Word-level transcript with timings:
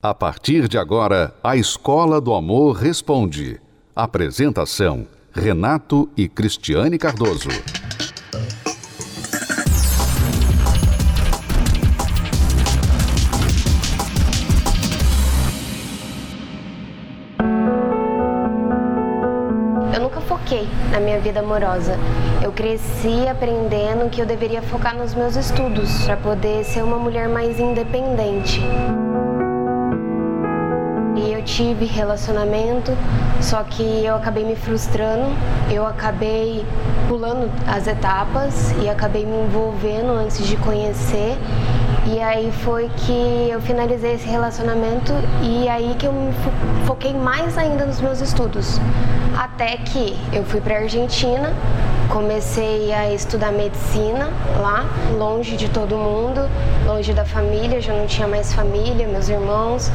A 0.00 0.14
partir 0.14 0.68
de 0.68 0.78
agora, 0.78 1.34
a 1.42 1.56
Escola 1.56 2.20
do 2.20 2.32
Amor 2.32 2.76
Responde. 2.76 3.60
Apresentação: 3.96 5.08
Renato 5.32 6.08
e 6.16 6.28
Cristiane 6.28 6.96
Cardoso. 6.96 7.48
Eu 19.92 20.00
nunca 20.00 20.20
foquei 20.20 20.68
na 20.92 21.00
minha 21.00 21.18
vida 21.18 21.40
amorosa. 21.40 21.98
Eu 22.40 22.52
cresci 22.52 23.26
aprendendo 23.28 24.08
que 24.08 24.22
eu 24.22 24.26
deveria 24.26 24.62
focar 24.62 24.96
nos 24.96 25.12
meus 25.12 25.34
estudos 25.34 26.04
para 26.04 26.16
poder 26.16 26.64
ser 26.64 26.84
uma 26.84 27.00
mulher 27.00 27.28
mais 27.28 27.58
independente. 27.58 28.60
E 31.18 31.32
eu 31.32 31.42
tive 31.42 31.84
relacionamento, 31.84 32.92
só 33.40 33.64
que 33.64 33.82
eu 34.04 34.14
acabei 34.14 34.44
me 34.44 34.54
frustrando, 34.54 35.26
eu 35.68 35.84
acabei 35.84 36.64
pulando 37.08 37.50
as 37.66 37.88
etapas 37.88 38.72
e 38.80 38.88
acabei 38.88 39.26
me 39.26 39.36
envolvendo 39.44 40.12
antes 40.12 40.46
de 40.46 40.56
conhecer. 40.56 41.36
E 42.06 42.20
aí 42.20 42.52
foi 42.64 42.88
que 42.96 43.48
eu 43.50 43.60
finalizei 43.60 44.14
esse 44.14 44.28
relacionamento 44.28 45.12
e 45.42 45.68
aí 45.68 45.94
que 45.98 46.06
eu 46.06 46.12
me 46.12 46.32
foquei 46.86 47.12
mais 47.12 47.58
ainda 47.58 47.84
nos 47.84 48.00
meus 48.00 48.20
estudos. 48.20 48.80
Até 49.36 49.76
que 49.76 50.16
eu 50.32 50.44
fui 50.44 50.60
para 50.60 50.78
Argentina, 50.78 51.52
comecei 52.08 52.92
a 52.92 53.12
estudar 53.12 53.52
medicina 53.52 54.30
lá, 54.60 54.84
longe 55.18 55.56
de 55.56 55.68
todo 55.68 55.96
mundo, 55.96 56.48
longe 56.86 57.12
da 57.12 57.24
família, 57.24 57.80
já 57.80 57.92
não 57.92 58.06
tinha 58.06 58.26
mais 58.26 58.52
família, 58.52 59.06
meus 59.06 59.28
irmãos. 59.28 59.90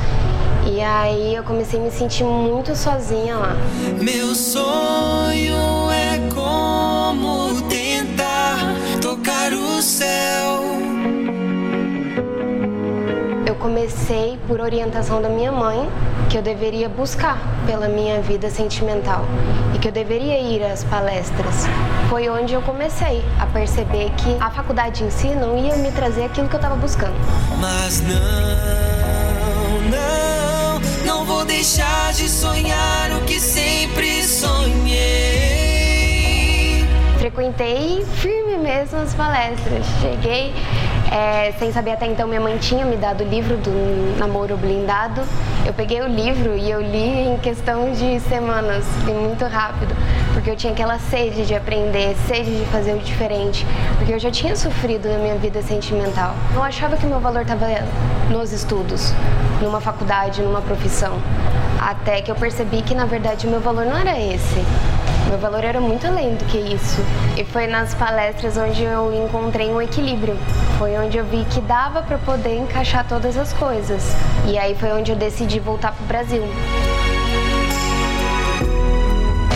E 0.66 0.82
aí 0.82 1.36
eu 1.36 1.44
comecei 1.44 1.80
a 1.80 1.84
me 1.84 1.92
sentir 1.92 2.24
muito 2.24 2.76
sozinha 2.76 3.36
lá. 3.36 3.56
Meu 4.02 4.34
sonho 4.34 5.92
é 5.92 6.30
como 6.34 7.62
tentar 7.64 8.58
tocar 9.02 9.52
o 9.54 9.82
céu. 9.82 10.64
Eu 13.46 13.56
comecei 13.56 14.40
por 14.48 14.62
orientação 14.62 15.22
da 15.22 15.30
minha 15.30 15.52
mãe 15.52 15.90
que 16.30 16.38
eu 16.38 16.42
deveria 16.42 16.90
buscar 16.90 17.38
pela 17.68 17.88
minha 17.88 18.20
vida 18.22 18.50
sentimental 18.50 19.24
e 19.76 19.78
que 19.78 19.88
eu 19.88 19.92
deveria 19.92 20.40
ir 20.40 20.64
às 20.64 20.84
palestras. 20.84 21.68
Foi 22.10 22.28
onde 22.30 22.54
eu 22.54 22.62
comecei 22.62 23.24
a 23.40 23.46
perceber 23.46 24.12
que 24.18 24.36
a 24.40 24.50
faculdade 24.50 25.04
em 25.04 25.12
si 25.12 25.28
não 25.28 25.58
ia 25.58 25.76
me 25.76 25.92
trazer 25.92 26.26
aquilo 26.26 26.48
que 26.48 26.56
eu 26.56 26.60
estava 26.60 26.76
buscando. 26.76 27.14
Mas 27.60 28.02
não, 28.02 28.73
deixar 31.64 32.12
de 32.12 32.28
sonhar 32.28 33.10
o 33.14 33.22
que 33.22 33.40
sempre 33.40 34.22
sonhei. 34.24 35.00
Frequentei 37.18 38.06
firme 38.16 38.58
mesmo 38.58 39.00
as 39.00 39.14
palestras. 39.14 39.86
Cheguei 40.02 40.54
é, 41.10 41.54
sem 41.58 41.72
saber 41.72 41.92
até 41.92 42.06
então, 42.08 42.28
minha 42.28 42.42
mãe 42.42 42.58
tinha 42.58 42.86
me 42.86 42.98
dado 42.98 43.24
o 43.24 43.28
livro 43.30 43.56
do 43.56 44.20
Namoro 44.20 44.58
Blindado. 44.58 45.22
Eu 45.66 45.72
peguei 45.74 46.02
o 46.02 46.08
livro 46.08 46.58
e 46.58 46.70
eu 46.70 46.82
li 46.82 47.30
em 47.30 47.38
questão 47.38 47.94
de 47.94 48.20
semanas, 48.20 48.84
li 49.06 49.14
muito 49.14 49.46
rápido, 49.46 49.96
porque 50.34 50.50
eu 50.50 50.56
tinha 50.56 50.74
aquela 50.74 50.98
sede 51.00 51.46
de 51.46 51.56
aprender, 51.56 52.16
sede 52.28 52.58
de 52.58 52.66
fazer 52.66 52.94
o 52.94 53.00
diferente, 53.00 53.66
porque 53.98 54.14
eu 54.14 54.20
já 54.20 54.32
tinha 54.32 54.56
sofrido 54.56 55.08
na 55.08 55.18
minha 55.18 55.36
vida 55.36 55.62
sentimental. 55.62 56.36
Eu 56.54 56.64
achava 56.64 56.98
que 56.98 57.06
meu 57.06 57.20
valor 57.20 57.44
estava 57.44 57.68
nos 58.30 58.52
estudos, 58.52 59.14
numa 59.62 59.80
faculdade, 59.80 60.42
numa 60.42 60.62
profissão, 60.62 61.14
até 61.80 62.22
que 62.22 62.32
eu 62.32 62.36
percebi 62.36 62.82
que 62.82 62.96
na 62.96 63.06
verdade 63.06 63.48
meu 63.48 63.62
valor 63.62 63.86
não 63.86 63.98
era 63.98 64.20
esse. 64.20 64.64
Meu 65.30 65.40
valor 65.40 65.64
era 65.64 65.80
muito 65.80 66.06
além 66.06 66.36
do 66.36 66.46
que 66.46 66.58
isso. 66.58 67.02
E 67.38 67.44
foi 67.44 67.66
nas 67.66 67.94
palestras 67.96 68.58
onde 68.58 68.84
eu 68.84 69.12
encontrei 69.26 69.72
um 69.72 69.82
equilíbrio. 69.82 70.38
Foi 70.78 70.96
onde 70.98 71.18
eu 71.18 71.26
vi 71.26 71.46
que 71.46 71.62
dava 71.62 72.04
para 72.04 72.18
poder 72.20 72.58
encaixar 72.58 73.08
todas 73.08 73.38
as 73.38 73.52
coisas. 73.54 74.16
E 74.46 74.58
aí 74.58 74.76
foi 74.76 74.92
onde 74.92 75.12
eu 75.12 75.16
decidi 75.16 75.60
voltar 75.60 75.94
para 75.94 76.04
o 76.04 76.08
Brasil. 76.08 76.44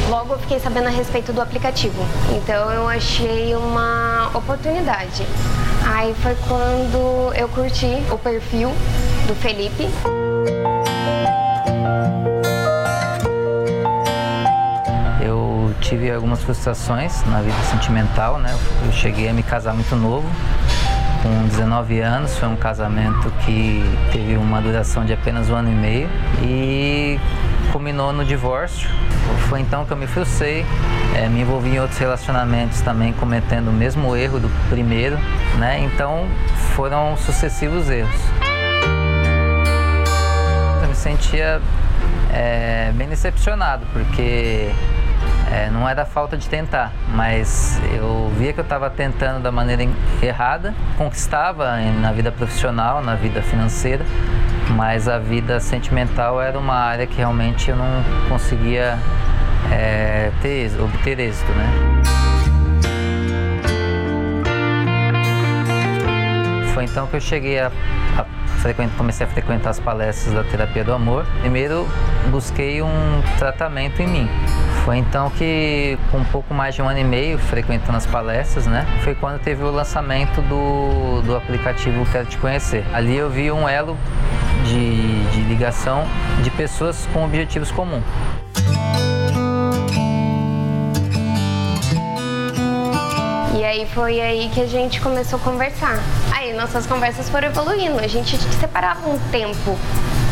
Logo 0.09 0.34
eu 0.34 0.40
fiquei 0.40 0.59
sabendo 0.59 0.88
a 0.88 0.91
respeito 0.91 1.34
do 1.34 1.41
aplicativo. 1.41 2.06
Então 2.35 2.72
eu 2.72 2.88
achei 2.88 3.56
uma 3.56 4.29
oportunidade. 4.34 5.25
Aí 5.85 6.13
foi 6.16 6.35
quando 6.47 7.34
eu 7.35 7.47
curti 7.50 8.03
o 8.12 8.18
perfil 8.18 8.69
do 9.28 9.35
Felipe. 9.35 9.88
tive 15.88 16.12
algumas 16.12 16.44
frustrações 16.44 17.24
na 17.28 17.41
vida 17.41 17.57
sentimental, 17.72 18.38
né? 18.38 18.53
Eu 18.85 18.91
cheguei 18.91 19.29
a 19.29 19.34
me 19.34 19.41
casar 19.41 19.74
muito 19.74 19.95
novo, 19.95 20.28
com 21.24 21.47
19 21.47 22.00
anos, 22.01 22.38
foi 22.38 22.50
um 22.50 22.57
casamento 22.57 23.31
que 23.45 23.81
teve 24.12 24.35
uma 24.35 24.62
duração 24.62 25.06
de 25.06 25.13
apenas 25.13 25.50
um 25.50 25.56
ano 25.56 25.72
e 25.72 25.75
meio 25.75 26.09
e 26.44 27.19
culminou 27.72 28.12
no 28.12 28.25
divórcio. 28.25 28.89
Foi 29.50 29.62
então 29.62 29.86
que 29.86 29.92
eu 29.92 29.98
me 29.98 30.08
frustrei, 30.08 30.66
é, 31.16 31.28
me 31.30 31.42
envolvi 31.42 31.70
em 31.76 31.80
outros 31.80 31.98
relacionamentos 31.98 32.82
também 32.82 33.14
cometendo 33.14 33.70
o 33.70 33.74
mesmo 33.74 34.16
erro 34.16 34.40
do 34.40 34.50
primeiro, 34.70 35.18
né? 35.58 35.80
Então 35.80 36.28
foram 36.76 37.16
sucessivos 37.18 37.90
erros. 37.90 38.20
Eu 40.82 40.90
me 40.90 40.96
sentia 40.96 41.62
é, 42.34 42.92
bem 42.94 43.08
decepcionado 43.08 43.86
porque 43.94 44.70
é, 45.52 45.70
não 45.72 45.88
era 45.88 46.06
falta 46.06 46.38
de 46.38 46.48
tentar, 46.48 46.92
mas 47.14 47.80
eu 47.96 48.32
via 48.38 48.52
que 48.52 48.60
eu 48.60 48.64
estava 48.64 48.90
tentando 48.90 49.42
da 49.42 49.52
maneira 49.52 49.88
errada, 50.22 50.74
conquistava 50.98 51.78
na 51.78 52.12
vida 52.12 52.32
profissional, 52.32 53.02
na 53.02 53.16
vida 53.16 53.42
financeira, 53.42 54.06
mas 54.78 55.08
a 55.08 55.18
vida 55.18 55.60
sentimental 55.60 56.40
era 56.40 56.60
uma 56.60 56.76
área 56.76 57.08
que 57.08 57.18
realmente 57.18 57.72
eu 57.72 57.76
não 57.76 58.04
conseguia 58.30 58.96
é, 59.72 60.32
ter, 60.40 60.70
obter 60.80 61.20
êxito, 61.20 61.52
né? 61.54 61.66
Foi 66.76 66.84
então 66.84 67.08
que 67.08 67.16
eu 67.16 67.20
cheguei 67.20 67.60
a, 67.60 67.72
a 68.20 68.26
comecei 68.96 69.26
a 69.26 69.30
frequentar 69.30 69.72
as 69.72 69.80
palestras 69.80 70.36
da 70.36 70.44
terapia 70.44 70.84
do 70.84 70.94
amor. 70.94 71.26
Primeiro 71.42 71.88
busquei 72.30 72.84
um 72.84 73.22
tratamento 73.40 74.00
em 74.00 74.08
mim. 74.08 74.30
Foi 74.86 74.98
então 74.98 75.30
que, 75.32 75.98
com 76.12 76.20
um 76.20 76.24
pouco 76.26 76.54
mais 76.54 76.76
de 76.76 76.84
um 76.84 76.88
ano 76.88 77.00
e 77.00 77.04
meio 77.04 77.40
frequentando 77.40 77.98
as 77.98 78.06
palestras, 78.06 78.68
né, 78.68 78.86
foi 79.04 79.16
quando 79.16 79.40
teve 79.40 79.64
o 79.64 79.72
lançamento 79.72 80.40
do, 80.44 81.22
do 81.24 81.36
aplicativo 81.36 82.06
Quero 82.12 82.26
Te 82.26 82.38
Conhecer. 82.38 82.86
Ali 82.94 83.18
eu 83.18 83.30
vi 83.30 83.52
um 83.52 83.68
elo 83.68 83.98
de, 84.68 85.24
de 85.32 85.42
ligação 85.42 86.06
de 86.44 86.52
pessoas 86.52 87.08
com 87.14 87.24
objetivos 87.24 87.72
comuns. 87.72 88.04
E 93.58 93.64
aí 93.64 93.88
foi 93.94 94.22
aí 94.22 94.50
que 94.54 94.62
a 94.62 94.68
gente 94.68 95.02
começou 95.02 95.40
a 95.40 95.42
conversar. 95.42 96.00
Aí 96.32 96.54
nossas 96.54 96.86
conversas 96.86 97.30
foram 97.30 97.48
evoluindo. 97.48 98.00
A 98.00 98.08
gente 98.08 98.38
separava 98.38 99.08
um 99.10 99.18
tempo 99.32 99.78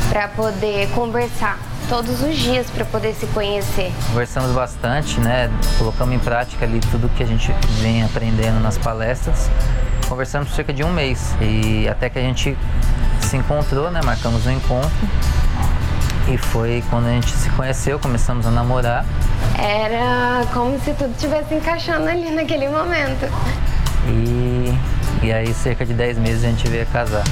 para 0.10 0.28
poder 0.28 0.90
conversar 0.92 1.58
todos 1.90 2.22
os 2.22 2.36
dias 2.36 2.70
para 2.70 2.86
poder 2.86 3.14
se 3.14 3.28
conhecer. 3.28 3.92
Conversamos 4.08 4.52
bastante, 4.52 5.20
né? 5.20 5.50
Colocamos 5.78 6.16
em 6.16 6.20
prática 6.20 6.66
ali 6.66 6.80
tudo 6.92 7.10
que 7.10 7.24
a 7.24 7.26
gente 7.26 7.54
vem 7.82 8.04
aprendendo 8.04 8.60
nas 8.60 8.78
palestras. 8.78 9.50
Conversamos 10.08 10.50
por 10.50 10.56
cerca 10.56 10.74
de 10.74 10.84
um 10.84 10.92
mês 10.92 11.36
e 11.42 11.88
até 11.88 12.10
que 12.10 12.20
a 12.20 12.22
gente 12.22 12.58
se 13.26 13.38
encontrou, 13.38 13.90
né? 13.90 14.02
Marcamos 14.04 14.46
um 14.46 14.52
encontro 14.52 14.92
e 16.28 16.38
foi 16.38 16.84
quando 16.90 17.08
a 17.08 17.12
gente 17.12 17.30
se 17.30 17.50
conheceu, 17.52 18.00
começamos 18.00 18.46
a 18.46 18.52
namorar. 18.52 19.06
Era 19.58 20.46
como 20.54 20.80
se 20.80 20.94
tudo 20.94 21.12
estivesse 21.12 21.54
encaixando 21.56 22.08
ali 22.08 22.32
naquele 22.32 22.68
momento. 22.68 23.26
E, 24.08 24.74
e 25.24 25.34
aí, 25.34 25.54
cerca 25.54 25.86
de 25.86 25.94
10 25.94 26.18
meses, 26.20 26.44
a 26.44 26.48
gente 26.48 26.68
veio 26.68 26.86
casar. 26.88 27.24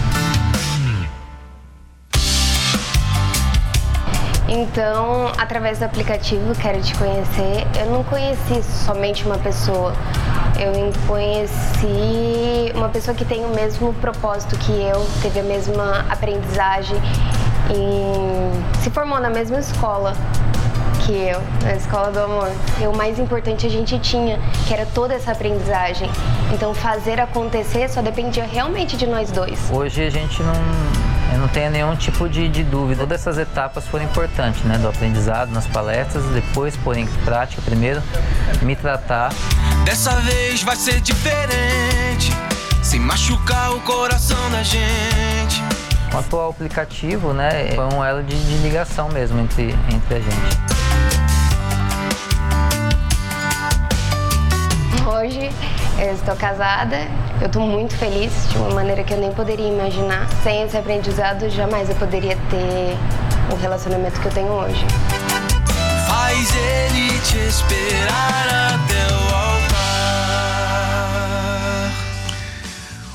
Então, 4.48 5.32
através 5.38 5.80
do 5.80 5.86
aplicativo 5.86 6.54
Quero 6.56 6.82
Te 6.82 6.96
Conhecer, 6.96 7.66
eu 7.80 7.88
não 7.92 8.04
conheci 8.04 8.62
somente 8.64 9.26
uma 9.26 9.38
pessoa. 9.38 9.94
Eu 10.64 10.94
conheci 11.06 12.72
uma 12.74 12.88
pessoa 12.88 13.14
que 13.14 13.26
tem 13.26 13.44
o 13.44 13.50
mesmo 13.50 13.94
propósito 13.96 14.58
que 14.60 14.72
eu, 14.72 15.06
teve 15.22 15.42
a 15.42 15.44
mesma 15.44 16.06
aprendizagem 16.10 16.96
e 17.70 18.82
se 18.82 18.90
formou 18.90 19.20
na 19.20 19.30
mesma 19.30 19.60
escola 19.60 20.14
que 21.06 21.12
eu, 21.12 21.42
na 21.64 21.74
escola 21.74 22.12
do 22.12 22.20
amor. 22.20 22.50
E 22.82 22.88
o 22.88 22.96
mais 22.96 23.20
importante 23.20 23.68
a 23.68 23.70
gente 23.70 24.00
tinha, 24.00 24.40
que 24.66 24.74
era 24.74 24.86
toda 24.86 25.14
essa 25.14 25.34
aprendizagem. 25.34 26.10
Então 26.54 26.74
fazer 26.74 27.20
acontecer 27.20 27.90
só 27.90 28.02
dependia 28.02 28.46
realmente 28.46 28.96
de 28.96 29.06
nós 29.06 29.32
dois. 29.32 29.70
Hoje 29.70 30.06
a 30.06 30.10
gente 30.10 30.42
não 30.44 30.54
Eu 31.34 31.40
não 31.40 31.48
tenho 31.48 31.72
nenhum 31.72 31.96
tipo 31.96 32.30
de, 32.30 32.48
de 32.48 32.64
dúvida. 32.64 33.02
Todas 33.02 33.20
essas 33.20 33.38
etapas 33.38 33.86
foram 33.88 34.06
importantes, 34.06 34.64
né? 34.64 34.78
Do 34.78 34.88
aprendizado 34.88 35.52
nas 35.52 35.68
palestras, 35.68 36.24
depois 36.26 36.78
pôr 36.78 36.96
em 36.96 37.08
prática 37.26 37.62
primeiro, 37.66 38.02
me 38.62 38.76
tratar. 38.76 39.34
Dessa 39.86 40.16
vez 40.22 40.64
vai 40.64 40.76
ser 40.78 41.02
diferente, 41.02 42.32
sem 42.82 43.00
machucar 43.00 43.74
o 43.74 43.82
coração 43.82 44.50
da 44.50 44.64
gente. 44.64 45.62
Quanto 46.10 46.38
ao 46.38 46.52
aplicativo, 46.52 47.34
né? 47.34 47.72
Foi 47.76 47.86
um 47.86 48.04
elo 48.04 48.24
de, 48.24 48.36
de 48.36 48.58
ligação 48.64 49.10
mesmo 49.10 49.40
entre, 49.40 49.76
entre 49.94 50.16
a 50.16 50.20
gente. 50.20 50.58
Hoje 55.06 55.50
eu 56.00 56.14
estou 56.14 56.36
casada, 56.36 57.08
eu 57.42 57.48
estou 57.48 57.62
muito 57.62 57.96
feliz 57.98 58.32
de 58.50 58.58
uma 58.58 58.70
maneira 58.72 59.04
que 59.04 59.14
eu 59.14 59.20
nem 59.20 59.34
poderia 59.34 59.68
imaginar. 59.68 60.28
Sem 60.44 60.64
esse 60.64 60.78
aprendizado, 60.78 61.50
jamais 61.50 61.90
eu 61.90 61.96
poderia 61.96 62.38
ter 62.50 62.98
o 63.52 63.56
relacionamento 63.56 64.20
que 64.20 64.28
eu 64.28 64.32
tenho 64.32 64.52
hoje. 64.52 64.86
Faz 66.08 66.56
ele 66.56 67.20
te 67.20 67.38
esperar 67.38 68.76
até 68.76 69.14
o 69.16 69.23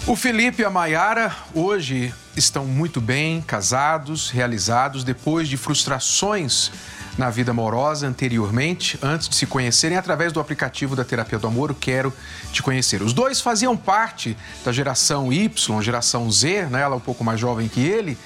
O 0.08 0.16
Felipe 0.16 0.62
e 0.62 0.64
a 0.64 0.70
Maiara 0.70 1.36
hoje 1.52 2.14
estão 2.34 2.64
muito 2.64 2.98
bem, 2.98 3.42
casados, 3.42 4.30
realizados, 4.30 5.04
depois 5.04 5.46
de 5.46 5.58
frustrações 5.58 6.72
na 7.18 7.28
vida 7.28 7.50
amorosa 7.50 8.06
anteriormente, 8.06 8.98
antes 9.02 9.28
de 9.28 9.36
se 9.36 9.44
conhecerem, 9.44 9.98
através 9.98 10.32
do 10.32 10.40
aplicativo 10.40 10.96
da 10.96 11.04
Terapia 11.04 11.38
do 11.38 11.46
Amor, 11.46 11.72
o 11.72 11.74
Quero 11.74 12.10
Te 12.54 12.62
Conhecer. 12.62 13.02
Os 13.02 13.12
dois 13.12 13.42
faziam 13.42 13.76
parte 13.76 14.34
da 14.64 14.72
geração 14.72 15.30
Y, 15.30 15.82
geração 15.82 16.32
Z, 16.32 16.68
né? 16.70 16.80
ela 16.80 16.94
é 16.94 16.96
um 16.96 17.00
pouco 17.00 17.22
mais 17.22 17.38
jovem 17.38 17.68
que 17.68 17.80
ele, 17.80 18.16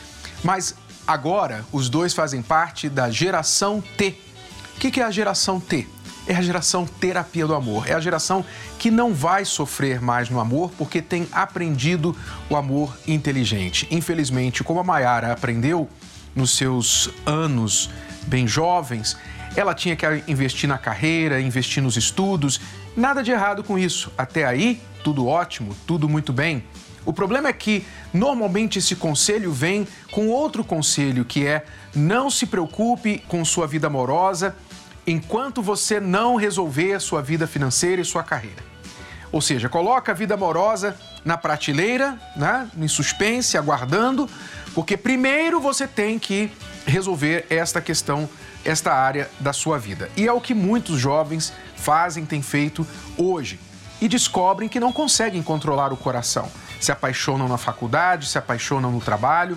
mas 0.44 0.76
agora 1.05 1.64
os 1.73 1.88
dois 1.88 2.14
fazem 2.14 2.43
parte 2.43 2.88
da 2.88 3.11
geração 3.11 3.82
T. 3.96 4.17
O 4.76 4.79
que 4.79 5.00
é 5.00 5.05
a 5.05 5.11
geração 5.11 5.58
T? 5.58 5.88
É 6.26 6.36
a 6.36 6.42
geração 6.42 6.86
terapia 6.86 7.46
do 7.46 7.54
amor. 7.54 7.88
É 7.88 7.94
a 7.94 8.00
geração 8.00 8.44
que 8.78 8.90
não 8.90 9.12
vai 9.12 9.44
sofrer 9.44 10.00
mais 10.00 10.30
no 10.30 10.38
amor 10.38 10.70
porque 10.78 11.02
tem 11.02 11.26
aprendido 11.32 12.16
o 12.48 12.56
amor 12.56 12.96
inteligente. 13.06 13.88
Infelizmente, 13.90 14.62
como 14.62 14.80
a 14.80 14.84
Mayara 14.84 15.32
aprendeu 15.32 15.88
nos 16.34 16.56
seus 16.56 17.10
anos 17.26 17.90
bem 18.26 18.46
jovens, 18.46 19.16
ela 19.56 19.74
tinha 19.74 19.96
que 19.96 20.06
investir 20.28 20.69
na 20.69 20.78
carreira, 20.78 21.40
investir 21.40 21.82
nos 21.82 21.96
estudos. 21.96 22.60
Nada 22.96 23.22
de 23.22 23.32
errado 23.32 23.64
com 23.64 23.78
isso. 23.78 24.12
Até 24.16 24.44
aí, 24.44 24.80
tudo 25.02 25.26
ótimo, 25.26 25.74
tudo 25.86 26.08
muito 26.08 26.32
bem. 26.32 26.64
O 27.04 27.12
problema 27.12 27.48
é 27.48 27.52
que 27.52 27.84
normalmente 28.14 28.78
esse 28.78 28.94
conselho 28.94 29.52
vem 29.52 29.88
com 30.12 30.28
outro 30.28 30.62
conselho, 30.62 31.24
que 31.24 31.44
é 31.44 31.64
não 31.94 32.30
se 32.30 32.46
preocupe 32.46 33.19
com 33.26 33.44
sua 33.44 33.66
vida 33.66 33.88
amorosa 33.88 34.54
enquanto 35.06 35.62
você 35.62 35.99
não 35.99 36.37
resolver 36.37 36.94
a 36.94 37.00
sua 37.00 37.22
vida 37.22 37.46
financeira 37.46 38.00
e 38.00 38.04
sua 38.04 38.22
carreira. 38.22 38.62
Ou 39.31 39.40
seja, 39.40 39.69
coloca 39.69 40.12
a 40.12 40.14
vida 40.14 40.34
amorosa 40.34 40.94
na 41.25 41.38
prateleira, 41.38 42.19
né, 42.37 42.69
em 42.76 42.87
suspense, 42.87 43.56
aguardando, 43.56 44.28
porque 44.75 44.96
primeiro 44.96 45.60
você 45.60 45.87
tem 45.87 46.19
que 46.19 46.52
resolver 46.87 47.46
esta 47.49 47.81
questão, 47.81 48.28
esta 48.64 48.93
área 48.93 49.31
da 49.40 49.52
sua 49.52 49.78
vida. 49.78 50.10
E 50.16 50.26
é 50.26 50.32
o 50.32 50.40
que 50.40 50.52
muitos 50.52 50.99
jovens 50.99 51.52
fazem, 51.76 52.26
têm 52.26 52.43
feito 52.43 52.87
hoje. 53.16 53.58
E 54.00 54.08
descobrem 54.08 54.69
que 54.69 54.81
não 54.81 54.93
conseguem 54.93 55.43
controlar 55.43 55.93
o 55.93 55.96
coração. 55.96 56.50
Se 56.81 56.90
apaixonam 56.90 57.48
na 57.48 57.56
faculdade, 57.56 58.26
se 58.26 58.37
apaixonam 58.37 58.90
no 58.90 59.00
trabalho 59.00 59.56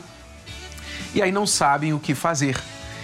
e 1.15 1.21
aí 1.21 1.31
não 1.31 1.48
sabem 1.48 1.94
o 1.94 2.00
que 2.00 2.13
fazer. 2.13 2.62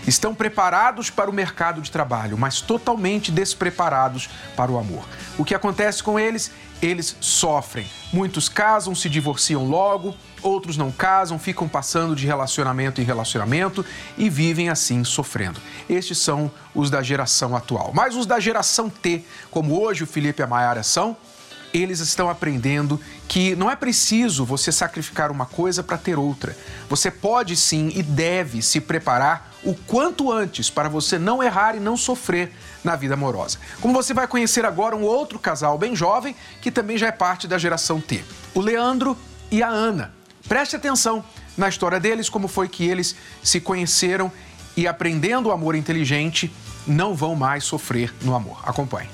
Estão 0.08 0.34
preparados 0.34 1.10
para 1.10 1.30
o 1.30 1.34
mercado 1.34 1.82
de 1.82 1.92
trabalho, 1.92 2.38
mas 2.38 2.62
totalmente 2.62 3.32
despreparados 3.32 4.30
para 4.56 4.72
o 4.72 4.78
amor. 4.78 5.06
O 5.38 5.46
que 5.46 5.56
acontece 5.56 6.02
com 6.02 6.20
eles? 6.20 6.52
Eles 6.82 7.16
sofrem. 7.22 7.86
Muitos 8.12 8.50
casam, 8.50 8.96
se 8.96 9.08
divorciam 9.08 9.68
logo, 9.68 10.16
outros 10.42 10.78
não 10.78 10.92
casam, 10.92 11.38
ficam 11.38 11.68
passando 11.68 12.16
de 12.16 12.26
relacionamento 12.26 13.00
em 13.00 13.04
relacionamento 13.04 13.86
e 14.18 14.30
vivem 14.30 14.70
assim 14.70 15.04
sofrendo. 15.04 15.62
Estes 15.88 16.18
são 16.18 16.52
os 16.74 16.90
da 16.90 17.04
geração 17.04 17.56
atual. 17.56 17.92
Mas 17.94 18.16
os 18.16 18.26
da 18.26 18.40
geração 18.40 18.90
T, 18.90 19.24
como 19.52 19.80
hoje 19.80 20.04
o 20.04 20.08
Felipe 20.08 20.42
e 20.42 20.44
a 20.44 20.48
Mayara 20.48 20.82
são, 20.82 21.16
eles 21.74 22.00
estão 22.00 22.30
aprendendo 22.30 23.00
que 23.28 23.56
não 23.56 23.70
é 23.70 23.76
preciso 23.76 24.44
você 24.44 24.72
sacrificar 24.72 25.32
uma 25.32 25.46
coisa 25.46 25.84
para 25.84 25.98
ter 25.98 26.18
outra. 26.18 26.58
Você 26.90 27.10
pode 27.10 27.56
sim 27.56 27.92
e 27.96 28.04
deve 28.04 28.62
se 28.62 28.82
preparar 28.82 29.51
o 29.64 29.76
quanto 29.76 30.32
antes 30.32 30.70
para 30.70 30.90
você 30.90 31.20
não 31.20 31.42
errar 31.42 31.76
e 31.76 31.80
não 31.80 31.96
sofrer 31.96 32.52
na 32.84 32.96
vida 32.96 33.14
amorosa. 33.14 33.60
Como 33.80 33.94
você 33.94 34.14
vai 34.14 34.28
conhecer 34.28 34.66
agora 34.66 34.96
um 34.96 35.04
outro 35.04 35.38
casal 35.38 35.78
bem 35.78 35.96
jovem 35.96 36.36
que 36.62 36.72
também 36.72 36.98
já 36.98 37.08
é 37.08 37.12
parte 37.12 37.48
da 37.48 37.58
geração 37.58 38.02
T, 38.02 38.24
o 38.54 38.60
Leandro 38.60 39.18
e 39.52 39.62
a 39.62 39.68
Ana. 39.68 40.14
Preste 40.48 40.76
atenção 40.76 41.24
na 41.58 41.70
história 41.70 42.00
deles, 42.00 42.30
como 42.30 42.48
foi 42.48 42.68
que 42.68 42.88
eles 42.88 43.16
se 43.44 43.60
conheceram 43.60 44.32
e 44.76 44.88
aprendendo 44.88 45.50
o 45.50 45.52
amor 45.52 45.76
inteligente, 45.76 46.52
não 46.88 47.14
vão 47.14 47.36
mais 47.36 47.64
sofrer 47.64 48.14
no 48.22 48.34
amor. 48.34 48.60
Acompanhe. 48.64 49.10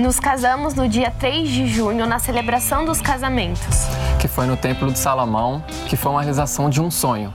Nos 0.00 0.18
casamos 0.18 0.72
no 0.72 0.88
dia 0.88 1.10
3 1.10 1.46
de 1.46 1.66
junho, 1.66 2.06
na 2.06 2.18
celebração 2.18 2.86
dos 2.86 3.02
casamentos. 3.02 3.86
Que 4.18 4.26
foi 4.26 4.46
no 4.46 4.56
Templo 4.56 4.90
de 4.90 4.98
Salomão, 4.98 5.62
que 5.90 5.94
foi 5.94 6.10
uma 6.10 6.22
realização 6.22 6.70
de 6.70 6.80
um 6.80 6.90
sonho. 6.90 7.34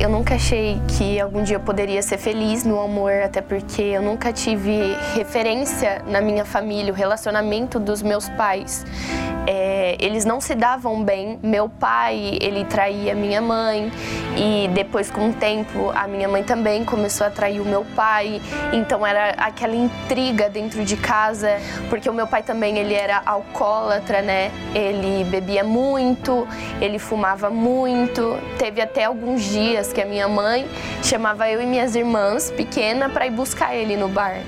Eu 0.00 0.08
nunca 0.08 0.36
achei 0.36 0.80
que 0.96 1.20
algum 1.20 1.42
dia 1.42 1.56
eu 1.56 1.60
poderia 1.60 2.00
ser 2.02 2.16
feliz 2.16 2.64
no 2.64 2.80
amor, 2.80 3.12
até 3.22 3.42
porque 3.42 3.82
eu 3.82 4.00
nunca 4.00 4.32
tive 4.32 4.96
referência 5.14 6.02
na 6.06 6.22
minha 6.22 6.46
família, 6.46 6.90
o 6.90 6.96
relacionamento 6.96 7.78
dos 7.78 8.00
meus 8.00 8.26
pais 8.30 8.86
é, 9.46 9.63
eles 9.98 10.24
não 10.24 10.40
se 10.40 10.54
davam 10.54 11.02
bem. 11.02 11.38
Meu 11.42 11.68
pai, 11.68 12.38
ele 12.40 12.64
traía 12.64 13.14
minha 13.14 13.40
mãe 13.40 13.90
e 14.36 14.68
depois 14.68 15.10
com 15.10 15.30
o 15.30 15.32
tempo 15.32 15.92
a 15.94 16.06
minha 16.08 16.28
mãe 16.28 16.42
também 16.42 16.84
começou 16.84 17.26
a 17.26 17.30
trair 17.30 17.60
o 17.60 17.64
meu 17.64 17.84
pai. 17.94 18.40
Então 18.72 19.06
era 19.06 19.30
aquela 19.30 19.74
intriga 19.74 20.48
dentro 20.48 20.84
de 20.84 20.96
casa, 20.96 21.60
porque 21.88 22.08
o 22.08 22.12
meu 22.12 22.26
pai 22.26 22.42
também 22.42 22.78
ele 22.78 22.94
era 22.94 23.22
alcoólatra, 23.24 24.22
né? 24.22 24.50
Ele 24.74 25.24
bebia 25.24 25.62
muito, 25.64 26.46
ele 26.80 26.98
fumava 26.98 27.50
muito. 27.50 28.38
Teve 28.58 28.80
até 28.80 29.04
alguns 29.04 29.42
dias 29.42 29.92
que 29.92 30.00
a 30.00 30.06
minha 30.06 30.28
mãe 30.28 30.66
chamava 31.02 31.48
eu 31.50 31.60
e 31.60 31.66
minhas 31.66 31.94
irmãs 31.94 32.50
pequena 32.50 33.08
para 33.08 33.26
ir 33.26 33.30
buscar 33.30 33.74
ele 33.74 33.96
no 33.96 34.08
bar 34.08 34.40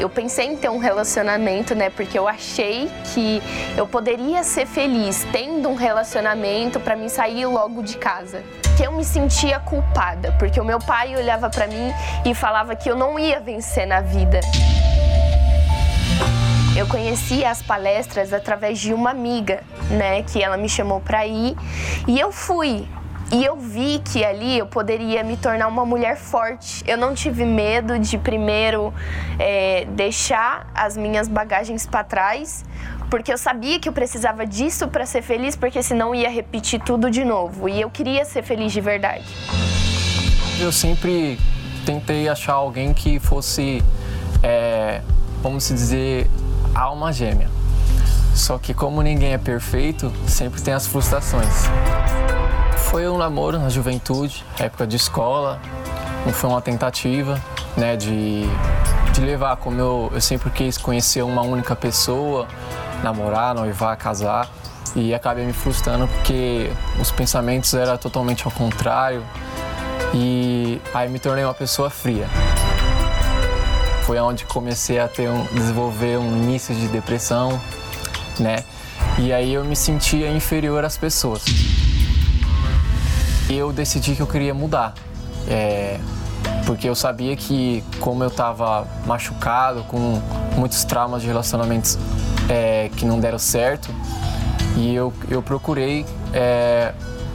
eu 0.00 0.08
pensei 0.08 0.46
em 0.46 0.56
ter 0.56 0.70
um 0.70 0.78
relacionamento, 0.78 1.74
né? 1.74 1.90
Porque 1.90 2.18
eu 2.18 2.26
achei 2.26 2.90
que 3.12 3.42
eu 3.76 3.86
poderia 3.86 4.42
ser 4.42 4.66
feliz 4.66 5.26
tendo 5.30 5.68
um 5.68 5.74
relacionamento 5.74 6.80
para 6.80 6.96
mim 6.96 7.08
sair 7.08 7.44
logo 7.44 7.82
de 7.82 7.98
casa. 7.98 8.42
Que 8.78 8.86
eu 8.86 8.92
me 8.92 9.04
sentia 9.04 9.60
culpada, 9.60 10.34
porque 10.38 10.58
o 10.58 10.64
meu 10.64 10.78
pai 10.78 11.14
olhava 11.14 11.50
para 11.50 11.66
mim 11.66 11.92
e 12.24 12.34
falava 12.34 12.74
que 12.74 12.90
eu 12.90 12.96
não 12.96 13.18
ia 13.18 13.40
vencer 13.40 13.86
na 13.86 14.00
vida. 14.00 14.40
Eu 16.74 16.86
conheci 16.86 17.44
as 17.44 17.60
palestras 17.60 18.32
através 18.32 18.78
de 18.78 18.94
uma 18.94 19.10
amiga, 19.10 19.62
né, 19.90 20.22
que 20.22 20.42
ela 20.42 20.56
me 20.56 20.68
chamou 20.68 21.00
para 21.00 21.26
ir, 21.26 21.54
e 22.08 22.18
eu 22.18 22.32
fui. 22.32 22.88
E 23.32 23.44
eu 23.44 23.56
vi 23.56 24.02
que 24.04 24.24
ali 24.24 24.58
eu 24.58 24.66
poderia 24.66 25.22
me 25.22 25.36
tornar 25.36 25.68
uma 25.68 25.86
mulher 25.86 26.16
forte. 26.16 26.82
Eu 26.84 26.96
não 26.96 27.14
tive 27.14 27.44
medo 27.44 27.96
de 27.96 28.18
primeiro 28.18 28.92
é, 29.38 29.86
deixar 29.90 30.68
as 30.74 30.96
minhas 30.96 31.28
bagagens 31.28 31.86
para 31.86 32.02
trás, 32.02 32.64
porque 33.08 33.32
eu 33.32 33.38
sabia 33.38 33.78
que 33.78 33.88
eu 33.88 33.92
precisava 33.92 34.44
disso 34.44 34.88
para 34.88 35.06
ser 35.06 35.22
feliz, 35.22 35.54
porque 35.54 35.80
senão 35.80 36.12
ia 36.12 36.28
repetir 36.28 36.80
tudo 36.80 37.08
de 37.08 37.24
novo. 37.24 37.68
E 37.68 37.80
eu 37.80 37.88
queria 37.88 38.24
ser 38.24 38.42
feliz 38.42 38.72
de 38.72 38.80
verdade. 38.80 39.24
Eu 40.58 40.72
sempre 40.72 41.38
tentei 41.86 42.28
achar 42.28 42.54
alguém 42.54 42.92
que 42.92 43.20
fosse, 43.20 43.80
é, 44.42 45.02
vamos 45.40 45.68
dizer, 45.68 46.28
alma 46.74 47.12
gêmea. 47.12 47.48
Só 48.34 48.58
que 48.58 48.74
como 48.74 49.02
ninguém 49.02 49.34
é 49.34 49.38
perfeito, 49.38 50.12
sempre 50.26 50.60
tem 50.60 50.74
as 50.74 50.86
frustrações. 50.88 51.68
Foi 52.90 53.08
um 53.08 53.16
namoro 53.16 53.56
na 53.56 53.68
juventude, 53.68 54.44
época 54.58 54.84
de 54.84 54.96
escola, 54.96 55.60
foi 56.32 56.50
uma 56.50 56.60
tentativa, 56.60 57.40
né, 57.76 57.96
de, 57.96 58.42
de 59.12 59.20
levar 59.20 59.56
como 59.58 59.80
eu, 59.80 60.10
eu 60.12 60.20
sempre 60.20 60.50
quis 60.50 60.76
conhecer 60.76 61.22
uma 61.22 61.40
única 61.42 61.76
pessoa, 61.76 62.48
namorar, 63.00 63.54
noivar, 63.54 63.96
casar. 63.96 64.50
e 64.96 65.14
acabei 65.14 65.46
me 65.46 65.52
frustrando 65.52 66.08
porque 66.08 66.68
os 67.00 67.12
pensamentos 67.12 67.72
eram 67.74 67.96
totalmente 67.96 68.44
ao 68.44 68.50
contrário 68.50 69.22
e 70.12 70.80
aí 70.92 71.08
me 71.08 71.20
tornei 71.20 71.44
uma 71.44 71.54
pessoa 71.54 71.90
fria. 71.90 72.26
Foi 74.02 74.18
onde 74.18 74.44
comecei 74.46 74.98
a 74.98 75.06
ter 75.06 75.30
um, 75.30 75.44
desenvolver 75.54 76.18
um 76.18 76.36
início 76.42 76.74
de 76.74 76.88
depressão, 76.88 77.60
né? 78.40 78.64
E 79.16 79.32
aí 79.32 79.54
eu 79.54 79.64
me 79.64 79.76
sentia 79.76 80.28
inferior 80.28 80.84
às 80.84 80.96
pessoas. 80.96 81.44
Eu 83.50 83.72
decidi 83.72 84.14
que 84.14 84.22
eu 84.22 84.28
queria 84.28 84.54
mudar. 84.54 84.94
É, 85.48 85.98
porque 86.64 86.88
eu 86.88 86.94
sabia 86.94 87.34
que 87.34 87.82
como 87.98 88.22
eu 88.22 88.28
estava 88.28 88.86
machucado, 89.04 89.82
com 89.84 90.22
muitos 90.56 90.84
traumas 90.84 91.20
de 91.20 91.26
relacionamentos 91.26 91.98
é, 92.48 92.88
que 92.96 93.04
não 93.04 93.18
deram 93.18 93.40
certo, 93.40 93.92
e 94.76 94.94
eu, 94.94 95.12
eu 95.28 95.42
procurei 95.42 96.06
é, 96.32 96.92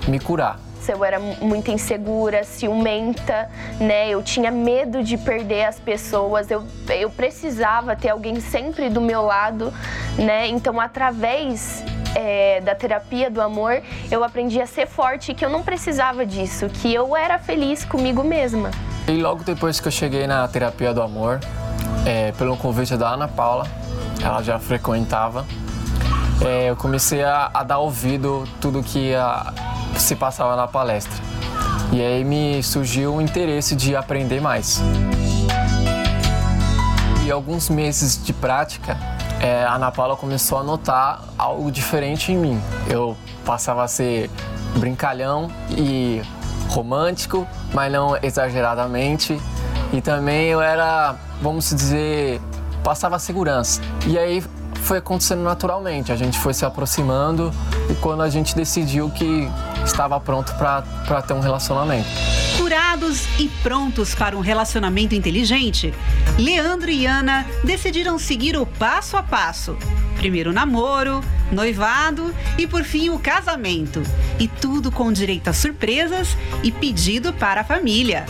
me 0.08 0.18
curar. 0.20 0.58
Eu 0.88 1.04
era 1.04 1.20
muito 1.20 1.72
insegura, 1.72 2.44
ciumenta, 2.44 3.50
né? 3.80 4.08
Eu 4.08 4.22
tinha 4.22 4.52
medo 4.52 5.04
de 5.04 5.18
perder 5.18 5.66
as 5.66 5.80
pessoas. 5.80 6.50
Eu, 6.52 6.64
eu 6.90 7.10
precisava 7.10 7.96
ter 7.96 8.10
alguém 8.10 8.40
sempre 8.40 8.88
do 8.88 9.02
meu 9.02 9.24
lado, 9.24 9.74
né? 10.16 10.48
Então, 10.48 10.80
através 10.80 11.84
é, 12.16 12.62
da 12.62 12.74
terapia 12.74 13.30
do 13.30 13.42
amor, 13.42 13.82
eu 14.10 14.24
aprendi 14.24 14.62
a 14.62 14.66
ser 14.66 14.88
forte, 14.88 15.34
que 15.34 15.46
eu 15.46 15.50
não 15.50 15.62
precisava 15.62 16.26
disso, 16.26 16.68
que 16.70 16.92
eu 16.94 17.16
era 17.16 17.38
feliz 17.38 17.84
comigo 17.86 18.24
mesma. 18.24 18.72
E 19.08 19.12
logo 19.12 19.44
depois 19.44 19.80
que 19.80 19.88
eu 19.88 19.92
cheguei 19.92 20.26
na 20.26 20.48
terapia 20.48 20.94
do 20.94 21.02
amor, 21.02 21.40
é, 22.06 22.32
pelo 22.32 22.58
convite 22.58 22.96
da 22.96 23.10
Ana 23.10 23.28
Paula, 23.28 23.68
ela 24.24 24.42
já 24.42 24.58
frequentava, 24.58 25.46
é, 26.42 26.70
eu 26.70 26.76
comecei 26.76 27.24
a, 27.24 27.50
a, 27.54 27.64
dar 27.64 27.80
ouvido 27.80 28.44
tudo 28.60 28.82
que 28.82 29.14
a, 29.14 29.54
se 29.98 30.16
passava 30.16 30.56
na 30.56 30.68
palestra. 30.68 31.24
E 31.92 32.02
aí 32.02 32.24
me 32.24 32.62
surgiu 32.64 33.16
o 33.16 33.22
interesse 33.22 33.76
de 33.76 33.96
aprender 33.96 34.42
mais. 34.42 34.82
E 37.26 37.32
alguns 37.32 37.70
meses 37.70 38.22
de 38.24 38.34
prática, 38.34 38.98
é, 39.42 39.64
a 39.64 39.76
Ana 39.76 39.92
Paula 39.92 40.16
começou 40.16 40.58
a 40.60 40.64
notar 40.64 41.24
algo 41.38 41.72
diferente 41.72 42.32
em 42.32 42.38
mim. 42.38 42.62
Eu 42.90 43.16
passava 43.46 43.84
a 43.84 43.88
ser 43.88 44.30
brincalhão 44.78 45.50
e 45.70 46.22
romântico, 46.70 47.48
mas 47.74 47.92
não 47.92 48.18
exageradamente. 48.22 49.40
E 49.94 50.02
também 50.02 50.48
eu 50.48 50.62
era, 50.62 51.16
vamos 51.42 51.70
dizer, 51.70 52.42
passava 52.84 53.18
segurança. 53.20 53.82
E 54.06 54.18
aí 54.18 54.44
foi 54.76 55.00
acontecendo 55.00 55.42
naturalmente, 55.42 56.12
a 56.12 56.16
gente 56.16 56.38
foi 56.38 56.54
se 56.54 56.64
aproximando 56.64 57.52
e 57.90 57.96
quando 57.96 58.22
a 58.22 58.30
gente 58.30 58.56
decidiu 58.56 59.10
que 59.10 59.50
estava 59.84 60.20
pronto 60.20 60.54
para 60.56 61.22
ter 61.24 61.34
um 61.34 61.40
relacionamento. 61.40 62.08
Curados 62.66 63.28
e 63.40 63.48
prontos 63.62 64.16
para 64.16 64.36
um 64.36 64.40
relacionamento 64.40 65.14
inteligente, 65.14 65.94
Leandro 66.36 66.90
e 66.90 67.06
Ana 67.06 67.46
decidiram 67.64 68.18
seguir 68.18 68.58
o 68.58 68.66
passo 68.66 69.16
a 69.18 69.22
passo. 69.22 69.78
Primeiro 70.18 70.50
o 70.50 70.54
namoro, 70.54 71.22
noivado 71.52 72.34
e 72.58 72.66
por 72.66 72.84
fim 72.84 73.10
o 73.10 73.20
casamento. 73.20 74.02
E 74.40 74.48
tudo 74.48 74.92
com 74.92 75.14
direito 75.14 75.48
a 75.48 75.54
surpresas 75.54 76.36
e 76.64 76.72
pedido 76.72 77.32
para 77.34 77.62
a 77.62 77.64
família. 77.64 78.26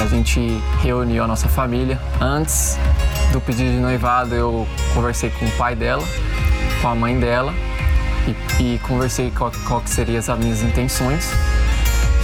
A 0.00 0.06
gente 0.06 0.40
reuniu 0.80 1.22
a 1.22 1.26
nossa 1.26 1.46
família 1.46 2.00
antes 2.22 2.78
do 3.32 3.38
pedido 3.38 3.70
de 3.70 3.76
noivado. 3.76 4.34
Eu 4.34 4.66
conversei 4.94 5.28
com 5.28 5.44
o 5.44 5.50
pai 5.58 5.76
dela, 5.76 6.08
com 6.80 6.88
a 6.88 6.94
mãe 6.94 7.20
dela 7.20 7.52
e, 8.58 8.62
e 8.62 8.78
conversei 8.78 9.30
qual, 9.30 9.52
qual 9.66 9.82
que 9.82 9.90
seriam 9.90 10.20
as 10.20 10.38
minhas 10.38 10.62
intenções. 10.62 11.30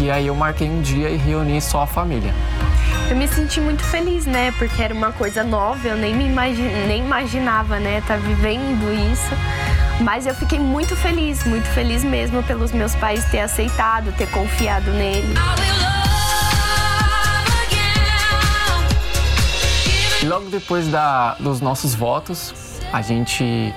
E 0.00 0.10
aí 0.10 0.26
eu 0.26 0.34
marquei 0.34 0.68
um 0.68 0.82
dia 0.82 1.08
e 1.08 1.16
reuni 1.16 1.60
só 1.60 1.82
a 1.82 1.86
família. 1.86 2.34
Eu 3.08 3.16
me 3.16 3.28
senti 3.28 3.60
muito 3.60 3.82
feliz, 3.84 4.26
né? 4.26 4.52
Porque 4.58 4.82
era 4.82 4.92
uma 4.92 5.12
coisa 5.12 5.44
nova, 5.44 5.86
eu 5.86 5.96
nem 5.96 6.14
me 6.14 6.24
imagine, 6.24 6.86
nem 6.86 7.04
imaginava, 7.04 7.78
né? 7.78 8.02
Tá 8.06 8.16
vivendo 8.16 8.92
isso. 9.12 9.30
Mas 10.02 10.26
eu 10.26 10.34
fiquei 10.34 10.58
muito 10.58 10.96
feliz, 10.96 11.44
muito 11.44 11.66
feliz 11.68 12.02
mesmo 12.02 12.42
pelos 12.42 12.72
meus 12.72 12.94
pais 12.96 13.24
ter 13.26 13.40
aceitado, 13.40 14.12
ter 14.16 14.28
confiado 14.30 14.90
nele. 14.90 15.34
Logo 20.24 20.48
depois 20.48 20.88
da, 20.88 21.34
dos 21.34 21.60
nossos 21.60 21.94
votos, 21.94 22.80
a 22.92 23.02
gente 23.02 23.74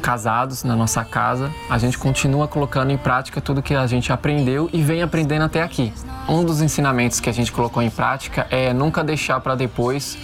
casados 0.00 0.64
na 0.64 0.76
nossa 0.76 1.04
casa, 1.04 1.50
a 1.68 1.78
gente 1.78 1.98
continua 1.98 2.48
colocando 2.48 2.90
em 2.90 2.98
prática 2.98 3.40
tudo 3.40 3.62
que 3.62 3.74
a 3.74 3.86
gente 3.86 4.12
aprendeu 4.12 4.68
e 4.72 4.82
vem 4.82 5.02
aprendendo 5.02 5.44
até 5.44 5.62
aqui. 5.62 5.92
Um 6.28 6.44
dos 6.44 6.60
ensinamentos 6.62 7.20
que 7.20 7.28
a 7.28 7.32
gente 7.32 7.50
colocou 7.50 7.82
em 7.82 7.90
prática 7.90 8.46
é 8.50 8.72
nunca 8.72 9.02
deixar 9.02 9.40
para 9.40 9.54
depois 9.54 10.16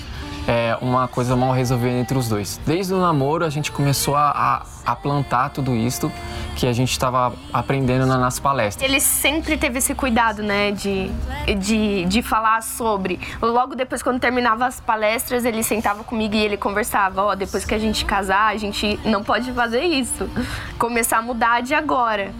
é, 0.46 0.76
uma 0.80 1.06
coisa 1.06 1.36
mal 1.36 1.52
resolvida 1.52 1.96
entre 1.96 2.16
os 2.16 2.28
dois. 2.28 2.58
Desde 2.64 2.94
o 2.94 2.98
namoro 2.98 3.44
a 3.44 3.50
gente 3.50 3.70
começou 3.70 4.16
a, 4.16 4.30
a, 4.30 4.92
a 4.92 4.96
plantar 4.96 5.50
tudo 5.50 5.76
isso 5.76 6.10
que 6.58 6.66
a 6.66 6.72
gente 6.72 6.90
estava 6.90 7.32
aprendendo 7.52 8.04
nas 8.04 8.40
palestras. 8.40 8.82
Ele 8.82 9.00
sempre 9.00 9.56
teve 9.56 9.78
esse 9.78 9.94
cuidado, 9.94 10.42
né, 10.42 10.72
de, 10.72 11.08
de, 11.56 12.04
de 12.06 12.20
falar 12.20 12.64
sobre. 12.64 13.20
Logo 13.40 13.76
depois, 13.76 14.02
quando 14.02 14.18
terminava 14.18 14.66
as 14.66 14.80
palestras, 14.80 15.44
ele 15.44 15.62
sentava 15.62 16.02
comigo 16.02 16.34
e 16.34 16.38
ele 16.38 16.56
conversava: 16.56 17.22
Ó, 17.22 17.30
oh, 17.30 17.36
depois 17.36 17.64
que 17.64 17.74
a 17.74 17.78
gente 17.78 18.04
casar, 18.04 18.52
a 18.52 18.56
gente 18.56 18.98
não 19.04 19.22
pode 19.22 19.52
fazer 19.52 19.82
isso. 19.82 20.28
Começar 20.76 21.18
a 21.18 21.22
mudar 21.22 21.62
de 21.62 21.74
agora. 21.74 22.32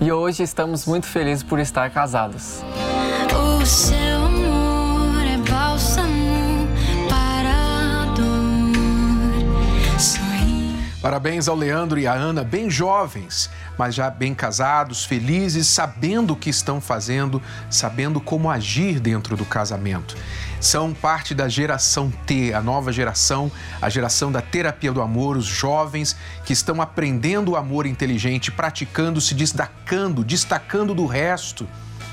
E 0.00 0.12
hoje 0.12 0.44
estamos 0.44 0.86
muito 0.86 1.06
felizes 1.06 1.42
por 1.42 1.58
estar 1.58 1.90
casados. 1.90 2.62
O 3.34 3.66
seu 3.66 4.17
Parabéns 11.08 11.48
ao 11.48 11.56
Leandro 11.56 11.98
e 11.98 12.06
à 12.06 12.12
Ana, 12.12 12.44
bem 12.44 12.68
jovens, 12.68 13.48
mas 13.78 13.94
já 13.94 14.10
bem 14.10 14.34
casados, 14.34 15.06
felizes, 15.06 15.66
sabendo 15.66 16.34
o 16.34 16.36
que 16.36 16.50
estão 16.50 16.82
fazendo, 16.82 17.40
sabendo 17.70 18.20
como 18.20 18.50
agir 18.50 19.00
dentro 19.00 19.34
do 19.34 19.46
casamento. 19.46 20.14
São 20.60 20.92
parte 20.92 21.34
da 21.34 21.48
geração 21.48 22.12
T, 22.26 22.52
a 22.52 22.60
nova 22.60 22.92
geração, 22.92 23.50
a 23.80 23.88
geração 23.88 24.30
da 24.30 24.42
terapia 24.42 24.92
do 24.92 25.00
amor, 25.00 25.38
os 25.38 25.46
jovens 25.46 26.14
que 26.44 26.52
estão 26.52 26.82
aprendendo 26.82 27.52
o 27.52 27.56
amor 27.56 27.86
inteligente, 27.86 28.52
praticando, 28.52 29.18
se 29.18 29.32
destacando, 29.32 30.22
destacando 30.22 30.94
do 30.94 31.06
resto 31.06 31.66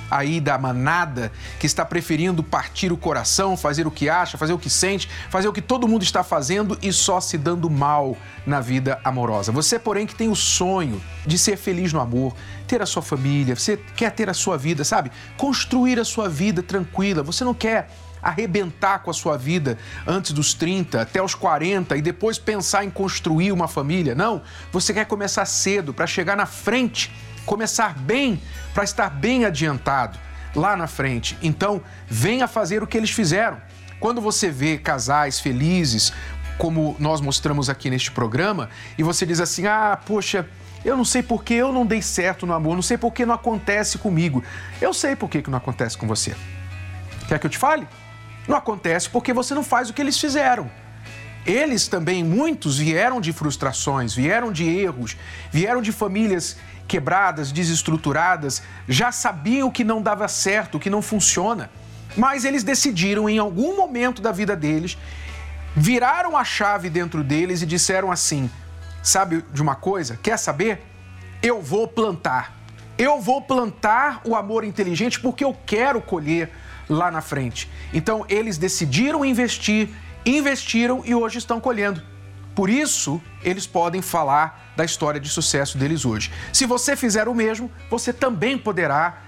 aí 0.10 0.40
da 0.40 0.58
manada 0.58 1.32
que 1.60 1.66
está 1.66 1.86
preferindo 1.86 2.44
partir 2.44 2.92
o 2.92 2.98
coração, 2.98 3.58
fazer 3.58 3.88
o 3.88 3.92
que 3.92 4.10
acha, 4.10 4.38
fazer 4.38 4.54
o 4.54 4.60
que 4.60 4.70
sente, 4.70 5.10
fazer 5.30 5.48
o 5.48 5.54
que 5.54 5.62
todo 5.62 5.88
mundo 5.88 6.04
está 6.04 6.24
fazendo 6.24 6.78
e 6.82 6.92
só 6.92 7.20
se 7.20 7.38
dando 7.38 7.70
mal 7.70 8.18
na 8.46 8.60
vida 8.62 9.00
amorosa. 9.04 9.52
Você, 9.52 9.80
porém, 9.80 10.06
que 10.06 10.16
tem 10.16 10.30
o 10.30 10.36
sonho 10.36 11.02
de 11.26 11.38
ser 11.38 11.58
feliz 11.58 11.92
no 11.92 12.00
amor, 12.00 12.34
ter 12.68 12.82
a 12.82 12.86
sua 12.86 13.02
família, 13.02 13.56
você 13.56 13.78
quer 13.96 14.12
ter 14.12 14.30
a 14.30 14.34
sua 14.34 14.58
vida, 14.58 14.84
sabe? 14.84 15.12
Construir 15.38 16.00
a 16.00 16.06
sua 16.06 16.30
vida 16.30 16.62
tranquila. 16.62 17.24
Você 17.24 17.44
não 17.44 17.54
quer 17.54 17.90
arrebentar 18.26 19.04
com 19.04 19.12
a 19.12 19.14
sua 19.14 19.38
vida 19.38 19.78
antes 20.08 20.32
dos 20.32 20.56
30, 20.56 21.00
até 21.00 21.22
os 21.22 21.36
40 21.36 21.96
e 21.96 22.02
depois 22.02 22.40
pensar 22.40 22.84
em 22.84 22.90
construir 22.90 23.52
uma 23.52 23.68
família. 23.68 24.16
Não, 24.16 24.42
você 24.72 24.92
quer 24.92 25.06
começar 25.06 25.46
cedo 25.46 25.94
para 25.94 26.08
chegar 26.08 26.36
na 26.36 26.48
frente 26.48 27.12
começar 27.46 27.98
bem 27.98 28.42
para 28.74 28.84
estar 28.84 29.10
bem 29.10 29.46
adiantado 29.46 30.18
lá 30.56 30.76
na 30.76 30.88
frente. 30.88 31.38
Então, 31.42 31.82
venha 32.08 32.48
fazer 32.48 32.82
o 32.82 32.88
que 32.88 32.98
eles 32.98 33.12
fizeram. 33.12 33.58
Quando 34.00 34.22
você 34.22 34.50
vê 34.50 34.78
casais 34.78 35.40
felizes, 35.40 36.14
como 36.58 36.96
nós 37.00 37.22
mostramos 37.22 37.70
aqui 37.70 37.90
neste 37.90 38.12
programa, 38.12 38.70
e 38.98 39.04
você 39.04 39.26
diz 39.26 39.40
assim: 39.40 39.66
ah, 39.68 39.98
poxa, 40.06 40.48
eu 40.84 40.96
não 40.96 41.06
sei 41.06 41.24
por 41.24 41.44
que 41.44 41.54
eu 41.54 41.72
não 41.72 41.86
dei 41.86 42.02
certo 42.02 42.46
no 42.46 42.54
amor, 42.54 42.76
não 42.76 42.82
sei 42.82 42.98
por 42.98 43.12
que 43.12 43.26
não 43.26 43.36
acontece 43.36 43.98
comigo. 43.98 44.44
Eu 44.82 44.94
sei 44.94 45.16
por 45.16 45.30
que, 45.30 45.42
que 45.42 45.50
não 45.50 45.58
acontece 45.58 45.98
com 45.98 46.08
você. 46.08 46.36
Quer 47.28 47.40
que 47.40 47.46
eu 47.46 47.50
te 47.50 47.58
fale? 47.58 47.88
Não 48.48 48.56
acontece 48.56 49.10
porque 49.10 49.34
você 49.34 49.56
não 49.56 49.64
faz 49.64 49.90
o 49.90 49.94
que 49.94 50.02
eles 50.02 50.20
fizeram. 50.20 50.70
Eles 51.46 51.88
também, 51.88 52.24
muitos, 52.24 52.78
vieram 52.78 53.22
de 53.22 53.32
frustrações, 53.32 54.16
vieram 54.16 54.52
de 54.52 54.68
erros, 54.68 55.16
vieram 55.52 55.82
de 55.82 55.92
famílias 55.92 56.58
quebradas, 56.88 57.52
desestruturadas, 57.52 58.62
já 58.88 59.12
sabiam 59.12 59.72
que 59.72 59.84
não 59.84 60.02
dava 60.02 60.28
certo, 60.28 60.80
que 60.80 60.90
não 60.90 61.02
funciona. 61.02 61.70
Mas 62.16 62.46
eles 62.46 62.64
decidiram, 62.64 63.30
em 63.30 63.38
algum 63.38 63.76
momento 63.76 64.22
da 64.22 64.32
vida 64.32 64.56
deles, 64.56 64.98
viraram 65.76 66.38
a 66.38 66.44
chave 66.44 66.90
dentro 66.90 67.24
deles 67.24 67.62
e 67.62 67.66
disseram 67.66 68.12
assim: 68.12 68.50
Sabe 69.04 69.44
de 69.54 69.62
uma 69.62 69.76
coisa? 69.76 70.18
Quer 70.22 70.38
saber? 70.38 70.82
Eu 71.42 71.62
vou 71.62 71.88
plantar. 71.88 72.54
Eu 72.98 73.20
vou 73.20 73.42
plantar 73.42 74.22
o 74.24 74.36
amor 74.36 74.64
inteligente 74.64 75.20
porque 75.20 75.44
eu 75.44 75.56
quero 75.66 76.02
colher 76.02 76.50
lá 76.90 77.12
na 77.12 77.22
frente. 77.22 77.70
Então 77.94 78.26
eles 78.30 78.58
decidiram 78.58 79.26
investir, 79.26 79.90
investiram 80.26 81.04
e 81.06 81.14
hoje 81.14 81.38
estão 81.38 81.60
colhendo. 81.60 82.02
Por 82.56 82.70
isso, 82.70 83.22
eles 83.44 83.68
podem 83.68 84.02
falar 84.02 84.72
da 84.76 84.86
história 84.86 85.20
de 85.20 85.30
sucesso 85.30 85.78
deles 85.78 86.06
hoje. 86.06 86.32
Se 86.54 86.66
você 86.66 86.96
fizer 86.96 87.28
o 87.28 87.36
mesmo, 87.36 87.70
você 87.90 88.14
também 88.14 88.58
poderá 88.58 89.22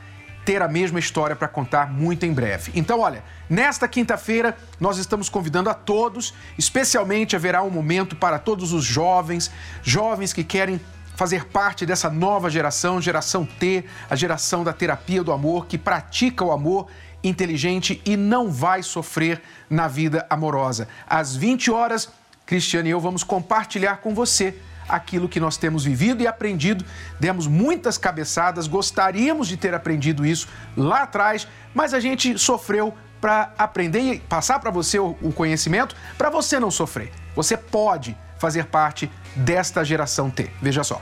ter 0.46 0.62
a 0.62 0.68
mesma 0.68 0.98
história 0.98 1.36
para 1.36 1.50
contar 1.50 1.92
muito 1.92 2.26
em 2.26 2.32
breve. 2.32 2.72
Então, 2.74 3.02
olha, 3.02 3.22
nesta 3.50 3.86
quinta-feira 3.86 4.56
nós 4.80 4.98
estamos 4.98 5.28
convidando 5.28 5.70
a 5.70 5.74
todos, 5.74 6.34
especialmente 6.58 7.36
haverá 7.36 7.62
um 7.64 7.70
momento 7.70 8.16
para 8.16 8.40
todos 8.40 8.72
os 8.72 8.86
jovens, 8.86 9.52
jovens 9.84 10.32
que 10.32 10.46
querem 10.46 10.80
fazer 11.18 11.46
parte 11.48 11.86
dessa 11.86 12.10
nova 12.10 12.50
geração, 12.50 13.02
geração 13.02 13.46
T, 13.46 13.84
a 14.10 14.16
geração 14.16 14.64
da 14.64 14.72
terapia 14.72 15.22
do 15.22 15.34
amor, 15.34 15.66
que 15.66 15.78
pratica 15.78 16.46
o 16.46 16.52
amor 16.54 16.88
inteligente 17.22 18.02
e 18.06 18.16
não 18.16 18.50
vai 18.50 18.82
sofrer 18.84 19.42
na 19.70 19.90
vida 19.90 20.26
amorosa. 20.30 20.88
Às 21.10 21.36
20 21.36 21.72
horas, 21.72 22.10
Cristiane 22.48 22.90
e 22.90 22.92
eu 22.92 23.00
vamos 23.00 23.24
compartilhar 23.24 23.98
com 23.98 24.16
você 24.16 24.56
aquilo 24.88 25.28
que 25.28 25.40
nós 25.40 25.58
temos 25.58 25.84
vivido 25.84 26.24
e 26.24 26.28
aprendido. 26.28 26.84
Demos 27.20 27.46
muitas 27.46 27.98
cabeçadas, 27.98 28.68
gostaríamos 28.68 29.48
de 29.48 29.58
ter 29.58 29.74
aprendido 29.76 30.26
isso 30.26 30.48
lá 30.76 31.04
atrás, 31.04 31.48
mas 31.76 31.94
a 31.94 32.00
gente 32.00 32.40
sofreu 32.40 32.94
para 33.20 33.52
aprender 33.58 34.00
e 34.00 34.20
passar 34.20 34.60
para 34.60 34.72
você 34.72 34.98
o 34.98 35.14
conhecimento 35.36 35.96
para 36.18 36.30
você 36.30 36.60
não 36.60 36.72
sofrer. 36.72 37.12
Você 37.36 37.58
pode 37.58 38.18
fazer 38.40 38.66
parte 38.66 39.12
desta 39.36 39.84
geração 39.84 40.30
T. 40.30 40.50
Veja 40.62 40.84
só. 40.84 41.02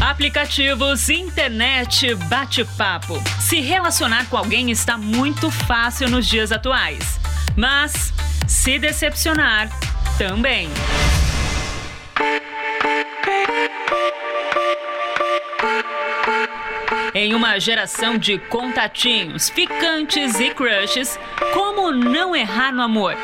Aplicativos, 0.00 1.10
internet, 1.10 2.14
bate-papo. 2.14 3.22
Se 3.38 3.60
relacionar 3.60 4.28
com 4.30 4.36
alguém 4.36 4.70
está 4.70 4.96
muito 4.96 5.50
fácil 5.50 6.08
nos 6.08 6.26
dias 6.26 6.50
atuais. 6.50 7.20
Mas 7.54 8.12
se 8.46 8.78
decepcionar 8.78 9.68
também. 10.18 10.68
Em 17.14 17.34
uma 17.34 17.58
geração 17.58 18.16
de 18.16 18.38
contatinhos, 18.38 19.50
ficantes 19.50 20.38
e 20.38 20.50
crushes, 20.50 21.18
como 21.52 21.90
não 21.90 22.36
errar 22.36 22.72
no 22.72 22.82
amor? 22.82 23.16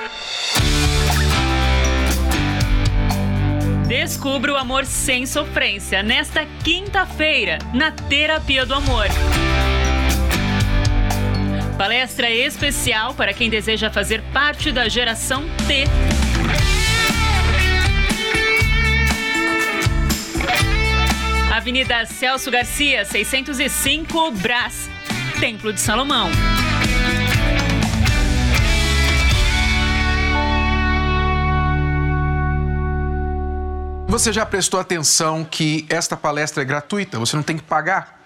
Descubra 3.86 4.52
o 4.52 4.56
amor 4.56 4.84
sem 4.84 5.24
sofrência 5.24 6.02
nesta 6.02 6.44
quinta-feira, 6.64 7.58
na 7.72 7.92
Terapia 7.92 8.66
do 8.66 8.74
Amor. 8.74 9.06
Palestra 11.76 12.30
especial 12.30 13.12
para 13.12 13.34
quem 13.34 13.50
deseja 13.50 13.90
fazer 13.90 14.22
parte 14.32 14.72
da 14.72 14.88
geração 14.88 15.44
T. 15.66 15.84
Avenida 21.54 22.06
Celso 22.06 22.50
Garcia, 22.50 23.04
605, 23.04 24.30
Brás, 24.30 24.88
Templo 25.38 25.70
de 25.70 25.78
Salomão. 25.78 26.30
Você 34.08 34.32
já 34.32 34.46
prestou 34.46 34.80
atenção 34.80 35.44
que 35.44 35.84
esta 35.90 36.16
palestra 36.16 36.62
é 36.62 36.64
gratuita? 36.64 37.18
Você 37.18 37.36
não 37.36 37.42
tem 37.42 37.58
que 37.58 37.64
pagar. 37.64 38.16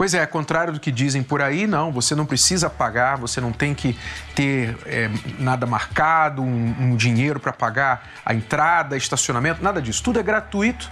Pois 0.00 0.14
é, 0.14 0.24
contrário 0.24 0.72
do 0.72 0.80
que 0.80 0.90
dizem 0.90 1.22
por 1.22 1.42
aí, 1.42 1.66
não, 1.66 1.92
você 1.92 2.14
não 2.14 2.24
precisa 2.24 2.70
pagar, 2.70 3.18
você 3.18 3.38
não 3.38 3.52
tem 3.52 3.74
que 3.74 3.98
ter 4.34 4.74
é, 4.86 5.10
nada 5.38 5.66
marcado, 5.66 6.40
um, 6.40 6.74
um 6.80 6.96
dinheiro 6.96 7.38
para 7.38 7.52
pagar 7.52 8.08
a 8.24 8.32
entrada, 8.32 8.96
estacionamento, 8.96 9.62
nada 9.62 9.82
disso. 9.82 10.02
Tudo 10.02 10.18
é 10.18 10.22
gratuito 10.22 10.90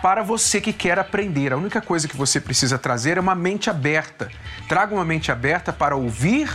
para 0.00 0.22
você 0.22 0.60
que 0.60 0.72
quer 0.72 1.00
aprender. 1.00 1.52
A 1.52 1.56
única 1.56 1.80
coisa 1.80 2.06
que 2.06 2.16
você 2.16 2.40
precisa 2.40 2.78
trazer 2.78 3.16
é 3.16 3.20
uma 3.20 3.34
mente 3.34 3.68
aberta. 3.68 4.30
Traga 4.68 4.94
uma 4.94 5.04
mente 5.04 5.32
aberta 5.32 5.72
para 5.72 5.96
ouvir, 5.96 6.48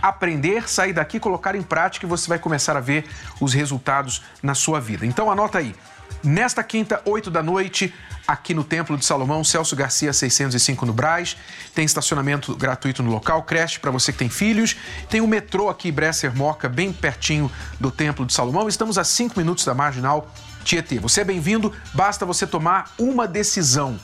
aprender, 0.00 0.66
sair 0.66 0.94
daqui, 0.94 1.20
colocar 1.20 1.54
em 1.54 1.62
prática 1.62 2.06
e 2.06 2.08
você 2.08 2.26
vai 2.26 2.38
começar 2.38 2.74
a 2.74 2.80
ver 2.80 3.04
os 3.38 3.52
resultados 3.52 4.24
na 4.42 4.54
sua 4.54 4.80
vida. 4.80 5.04
Então 5.04 5.30
anota 5.30 5.58
aí. 5.58 5.74
Nesta 6.22 6.64
quinta, 6.64 7.02
8 7.04 7.30
da 7.30 7.42
noite, 7.42 7.92
aqui 8.26 8.54
no 8.54 8.64
Templo 8.64 8.96
de 8.96 9.04
Salomão, 9.04 9.44
Celso 9.44 9.76
Garcia 9.76 10.12
605 10.12 10.86
no 10.86 10.92
Braz. 10.92 11.36
Tem 11.74 11.84
estacionamento 11.84 12.56
gratuito 12.56 13.02
no 13.02 13.10
local, 13.10 13.42
creche 13.42 13.78
para 13.78 13.90
você 13.90 14.12
que 14.12 14.18
tem 14.18 14.28
filhos. 14.28 14.76
Tem 15.08 15.20
o 15.20 15.26
metrô 15.26 15.68
aqui, 15.68 15.92
Bresser 15.92 16.34
Moca, 16.34 16.68
bem 16.68 16.92
pertinho 16.92 17.50
do 17.78 17.90
Templo 17.90 18.24
de 18.24 18.32
Salomão. 18.32 18.68
Estamos 18.68 18.98
a 18.98 19.04
5 19.04 19.38
minutos 19.38 19.64
da 19.64 19.74
Marginal 19.74 20.30
Tietê. 20.64 20.98
Você 20.98 21.20
é 21.20 21.24
bem-vindo, 21.24 21.72
basta 21.92 22.24
você 22.24 22.46
tomar 22.46 22.92
uma 22.98 23.28
decisão. 23.28 23.98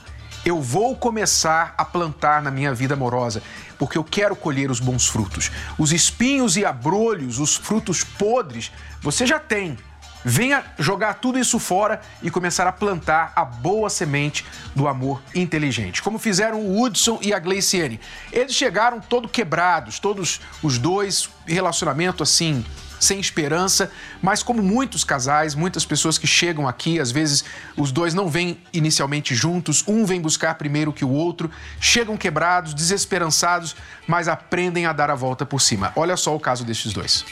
Eu 0.44 0.60
vou 0.60 0.96
começar 0.96 1.74
a 1.76 1.84
plantar 1.84 2.42
na 2.42 2.50
minha 2.50 2.72
vida 2.72 2.94
amorosa, 2.94 3.42
porque 3.78 3.98
eu 3.98 4.04
quero 4.04 4.34
colher 4.34 4.70
os 4.70 4.80
bons 4.80 5.06
frutos. 5.06 5.50
Os 5.78 5.92
espinhos 5.92 6.56
e 6.56 6.64
abrolhos, 6.64 7.38
os 7.38 7.56
frutos 7.56 8.02
podres, 8.02 8.72
você 9.02 9.26
já 9.26 9.38
tem 9.38 9.76
Venha 10.24 10.64
jogar 10.78 11.14
tudo 11.14 11.38
isso 11.38 11.58
fora 11.58 12.00
e 12.22 12.30
começar 12.30 12.66
a 12.66 12.72
plantar 12.72 13.32
a 13.34 13.44
boa 13.44 13.88
semente 13.88 14.44
do 14.74 14.86
amor 14.86 15.22
inteligente, 15.34 16.02
como 16.02 16.18
fizeram 16.18 16.60
o 16.60 16.80
Hudson 16.80 17.18
e 17.22 17.32
a 17.32 17.38
Gleiciane. 17.38 18.00
Eles 18.32 18.54
chegaram 18.54 19.00
todos 19.00 19.30
quebrados, 19.30 19.98
todos 19.98 20.40
os 20.62 20.78
dois, 20.78 21.30
relacionamento 21.46 22.22
assim, 22.22 22.64
sem 23.00 23.18
esperança, 23.18 23.90
mas 24.20 24.42
como 24.42 24.62
muitos 24.62 25.02
casais, 25.02 25.54
muitas 25.54 25.86
pessoas 25.86 26.18
que 26.18 26.26
chegam 26.26 26.68
aqui, 26.68 27.00
às 27.00 27.10
vezes 27.10 27.42
os 27.76 27.90
dois 27.90 28.12
não 28.12 28.28
vêm 28.28 28.60
inicialmente 28.72 29.34
juntos, 29.34 29.82
um 29.88 30.04
vem 30.04 30.20
buscar 30.20 30.54
primeiro 30.56 30.92
que 30.92 31.04
o 31.04 31.10
outro, 31.10 31.50
chegam 31.80 32.16
quebrados, 32.16 32.74
desesperançados, 32.74 33.74
mas 34.06 34.28
aprendem 34.28 34.84
a 34.84 34.92
dar 34.92 35.10
a 35.10 35.14
volta 35.14 35.46
por 35.46 35.60
cima. 35.60 35.92
Olha 35.96 36.16
só 36.16 36.36
o 36.36 36.40
caso 36.40 36.62
destes 36.62 36.92
dois. 36.92 37.24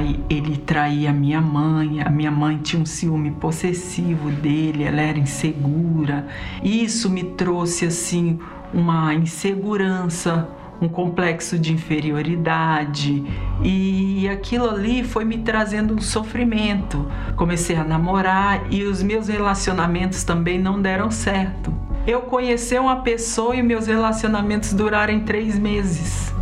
Pai, 0.00 0.18
ele 0.30 0.56
traía 0.56 1.12
minha 1.12 1.40
mãe, 1.40 2.00
a 2.02 2.08
minha 2.08 2.30
mãe 2.30 2.56
tinha 2.58 2.80
um 2.80 2.86
ciúme 2.86 3.30
possessivo 3.32 4.30
dele, 4.30 4.84
ela 4.84 5.00
era 5.00 5.18
insegura. 5.18 6.26
Isso 6.62 7.10
me 7.10 7.22
trouxe 7.22 7.86
assim 7.86 8.38
uma 8.72 9.12
insegurança, 9.14 10.48
um 10.80 10.88
complexo 10.88 11.58
de 11.58 11.74
inferioridade 11.74 13.22
e 13.62 14.26
aquilo 14.28 14.70
ali 14.70 15.04
foi 15.04 15.24
me 15.24 15.38
trazendo 15.38 15.94
um 15.94 16.00
sofrimento. 16.00 17.06
Comecei 17.36 17.76
a 17.76 17.84
namorar 17.84 18.62
e 18.70 18.84
os 18.84 19.02
meus 19.02 19.28
relacionamentos 19.28 20.24
também 20.24 20.58
não 20.58 20.80
deram 20.80 21.10
certo. 21.10 21.72
Eu 22.06 22.22
conheci 22.22 22.78
uma 22.78 23.02
pessoa 23.02 23.54
e 23.54 23.62
meus 23.62 23.86
relacionamentos 23.86 24.72
duraram 24.72 25.20
três 25.20 25.58
meses. 25.58 26.32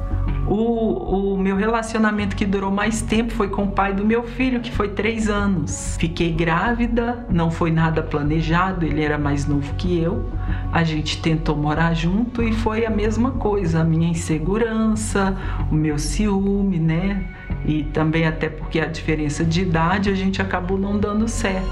O, 0.49 1.35
o 1.35 1.37
meu 1.37 1.57
relacionamento 1.57 2.35
que 2.35 2.47
durou 2.47 2.71
mais 2.71 3.03
tempo 3.03 3.35
foi 3.35 3.49
com 3.49 3.65
o 3.65 3.71
pai 3.71 3.93
do 3.93 4.03
meu 4.03 4.23
filho, 4.23 4.61
que 4.61 4.73
foi 4.73 4.89
três 4.89 5.29
anos. 5.29 5.97
Fiquei 5.99 6.33
grávida, 6.33 7.27
não 7.29 7.51
foi 7.51 7.71
nada 7.71 8.03
planejado, 8.03 8.87
ele 8.87 9.03
era 9.03 9.19
mais 9.19 9.47
novo 9.47 9.75
que 9.75 10.01
eu. 10.01 10.31
A 10.73 10.83
gente 10.85 11.21
tentou 11.21 11.55
morar 11.55 11.93
junto 11.93 12.43
e 12.43 12.53
foi 12.53 12.87
a 12.87 12.91
mesma 12.91 13.33
coisa, 13.33 13.81
a 13.81 13.85
minha 13.85 14.09
insegurança, 14.09 15.37
o 15.71 15.75
meu 15.75 15.99
ciúme, 15.99 16.79
né? 16.79 17.27
E 17.67 17.85
também 17.85 18.27
até 18.27 18.49
porque 18.49 18.81
a 18.81 18.87
diferença 18.87 19.45
de 19.45 19.61
idade 19.61 20.09
a 20.09 20.15
gente 20.15 20.41
acabou 20.41 20.79
não 20.79 20.99
dando 20.99 21.29
certo. 21.29 21.69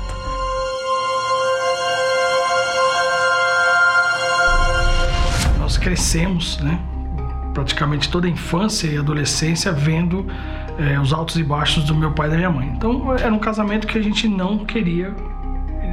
Nós 5.59 5.79
crescemos, 5.79 6.61
né? 6.61 6.79
Praticamente 7.57 8.11
toda 8.11 8.27
a 8.27 8.31
infância 8.31 8.87
e 8.87 8.99
adolescência 8.99 9.73
vendo 9.73 10.27
é, 10.79 11.01
os 11.01 11.11
altos 11.11 11.39
e 11.39 11.43
baixos 11.43 11.85
do 11.85 11.95
meu 11.95 12.13
pai 12.13 12.29
e 12.29 12.31
da 12.33 12.37
minha 12.37 12.51
mãe. 12.51 12.71
Então 12.77 13.15
era 13.15 13.33
um 13.33 13.39
casamento 13.39 13.87
que 13.87 13.97
a 13.97 14.03
gente 14.03 14.29
não 14.29 14.59
queria 14.59 15.17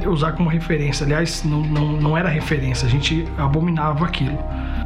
usar 0.06 0.32
como 0.32 0.50
referência. 0.50 1.06
Aliás, 1.06 1.42
não, 1.42 1.62
não, 1.62 1.92
não 1.92 2.18
era 2.18 2.28
referência, 2.28 2.86
a 2.86 2.90
gente 2.90 3.26
abominava 3.38 4.04
aquilo. 4.04 4.38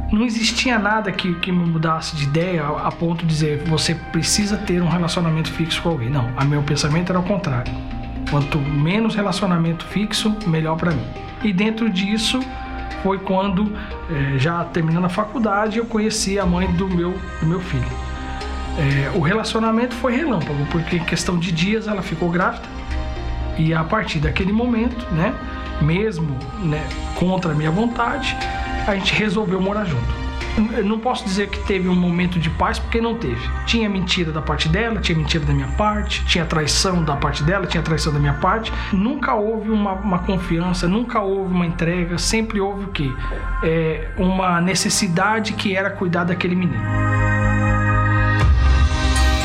Não 0.09 0.25
existia 0.25 0.79
nada 0.79 1.11
que, 1.11 1.35
que 1.35 1.51
me 1.51 1.65
mudasse 1.65 2.15
de 2.15 2.23
ideia 2.23 2.63
a, 2.63 2.87
a 2.87 2.91
ponto 2.93 3.25
de 3.25 3.33
dizer 3.33 3.63
você 3.65 3.93
precisa 3.93 4.55
ter 4.55 4.81
um 4.81 4.87
relacionamento 4.87 5.51
fixo 5.51 5.81
com 5.81 5.89
alguém. 5.89 6.09
Não, 6.09 6.29
o 6.29 6.45
meu 6.45 6.63
pensamento 6.63 7.11
era 7.11 7.19
o 7.19 7.23
contrário. 7.23 7.73
Quanto 8.31 8.57
menos 8.57 9.15
relacionamento 9.15 9.83
fixo, 9.83 10.33
melhor 10.47 10.77
para 10.77 10.91
mim. 10.91 11.03
E 11.43 11.51
dentro 11.51 11.89
disso, 11.89 12.39
foi 13.03 13.19
quando, 13.19 13.71
é, 14.09 14.37
já 14.37 14.63
terminando 14.65 15.05
a 15.05 15.09
faculdade, 15.09 15.77
eu 15.77 15.85
conheci 15.85 16.39
a 16.39 16.45
mãe 16.45 16.67
do 16.73 16.87
meu, 16.87 17.13
do 17.39 17.45
meu 17.45 17.59
filho. 17.59 17.87
É, 18.77 19.11
o 19.15 19.19
relacionamento 19.19 19.95
foi 19.95 20.15
relâmpago, 20.15 20.65
porque 20.71 20.97
em 20.97 21.03
questão 21.03 21.37
de 21.37 21.51
dias 21.51 21.87
ela 21.87 22.01
ficou 22.01 22.29
grávida 22.29 22.79
e 23.59 23.73
a 23.73 23.83
partir 23.83 24.19
daquele 24.19 24.53
momento, 24.53 25.05
né, 25.13 25.35
mesmo 25.81 26.37
né, 26.63 26.87
contra 27.15 27.51
a 27.51 27.55
minha 27.55 27.69
vontade, 27.69 28.35
a 28.87 28.95
gente 28.95 29.13
resolveu 29.13 29.59
morar 29.59 29.83
junto. 29.83 30.18
Não 30.59 30.99
posso 30.99 31.23
dizer 31.23 31.49
que 31.49 31.59
teve 31.59 31.87
um 31.87 31.95
momento 31.95 32.39
de 32.39 32.49
paz, 32.49 32.79
porque 32.79 32.99
não 32.99 33.15
teve. 33.15 33.39
Tinha 33.65 33.89
mentira 33.89 34.31
da 34.31 34.41
parte 34.41 34.67
dela, 34.67 34.99
tinha 34.99 35.17
mentira 35.17 35.45
da 35.45 35.53
minha 35.53 35.67
parte, 35.69 36.23
tinha 36.25 36.45
traição 36.45 37.03
da 37.03 37.15
parte 37.15 37.43
dela, 37.43 37.65
tinha 37.65 37.81
traição 37.81 38.11
da 38.13 38.19
minha 38.19 38.33
parte. 38.33 38.71
Nunca 38.91 39.33
houve 39.33 39.69
uma, 39.69 39.93
uma 39.93 40.19
confiança, 40.19 40.87
nunca 40.87 41.19
houve 41.19 41.53
uma 41.53 41.65
entrega, 41.65 42.17
sempre 42.17 42.59
houve 42.59 42.85
o 42.85 42.87
quê? 42.89 43.11
É, 43.63 44.09
uma 44.17 44.59
necessidade 44.61 45.53
que 45.53 45.75
era 45.75 45.89
cuidar 45.89 46.25
daquele 46.25 46.55
menino. 46.55 46.83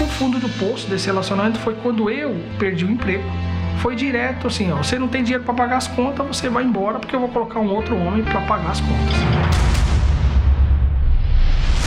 O 0.00 0.06
fundo 0.06 0.38
do 0.38 0.48
poço 0.48 0.88
desse 0.88 1.06
relacionamento 1.06 1.58
foi 1.58 1.74
quando 1.74 2.10
eu 2.10 2.34
perdi 2.58 2.84
o 2.84 2.90
emprego 2.90 3.24
foi 3.78 3.94
direto 3.94 4.46
assim, 4.46 4.72
ó, 4.72 4.76
você 4.76 4.98
não 4.98 5.08
tem 5.08 5.22
dinheiro 5.22 5.44
para 5.44 5.52
pagar 5.52 5.76
as 5.76 5.86
contas, 5.86 6.26
você 6.26 6.48
vai 6.48 6.64
embora 6.64 6.98
porque 6.98 7.14
eu 7.14 7.20
vou 7.20 7.28
colocar 7.28 7.60
um 7.60 7.68
outro 7.68 7.94
homem 7.94 8.22
para 8.22 8.40
pagar 8.40 8.70
as 8.70 8.80
contas. 8.80 9.63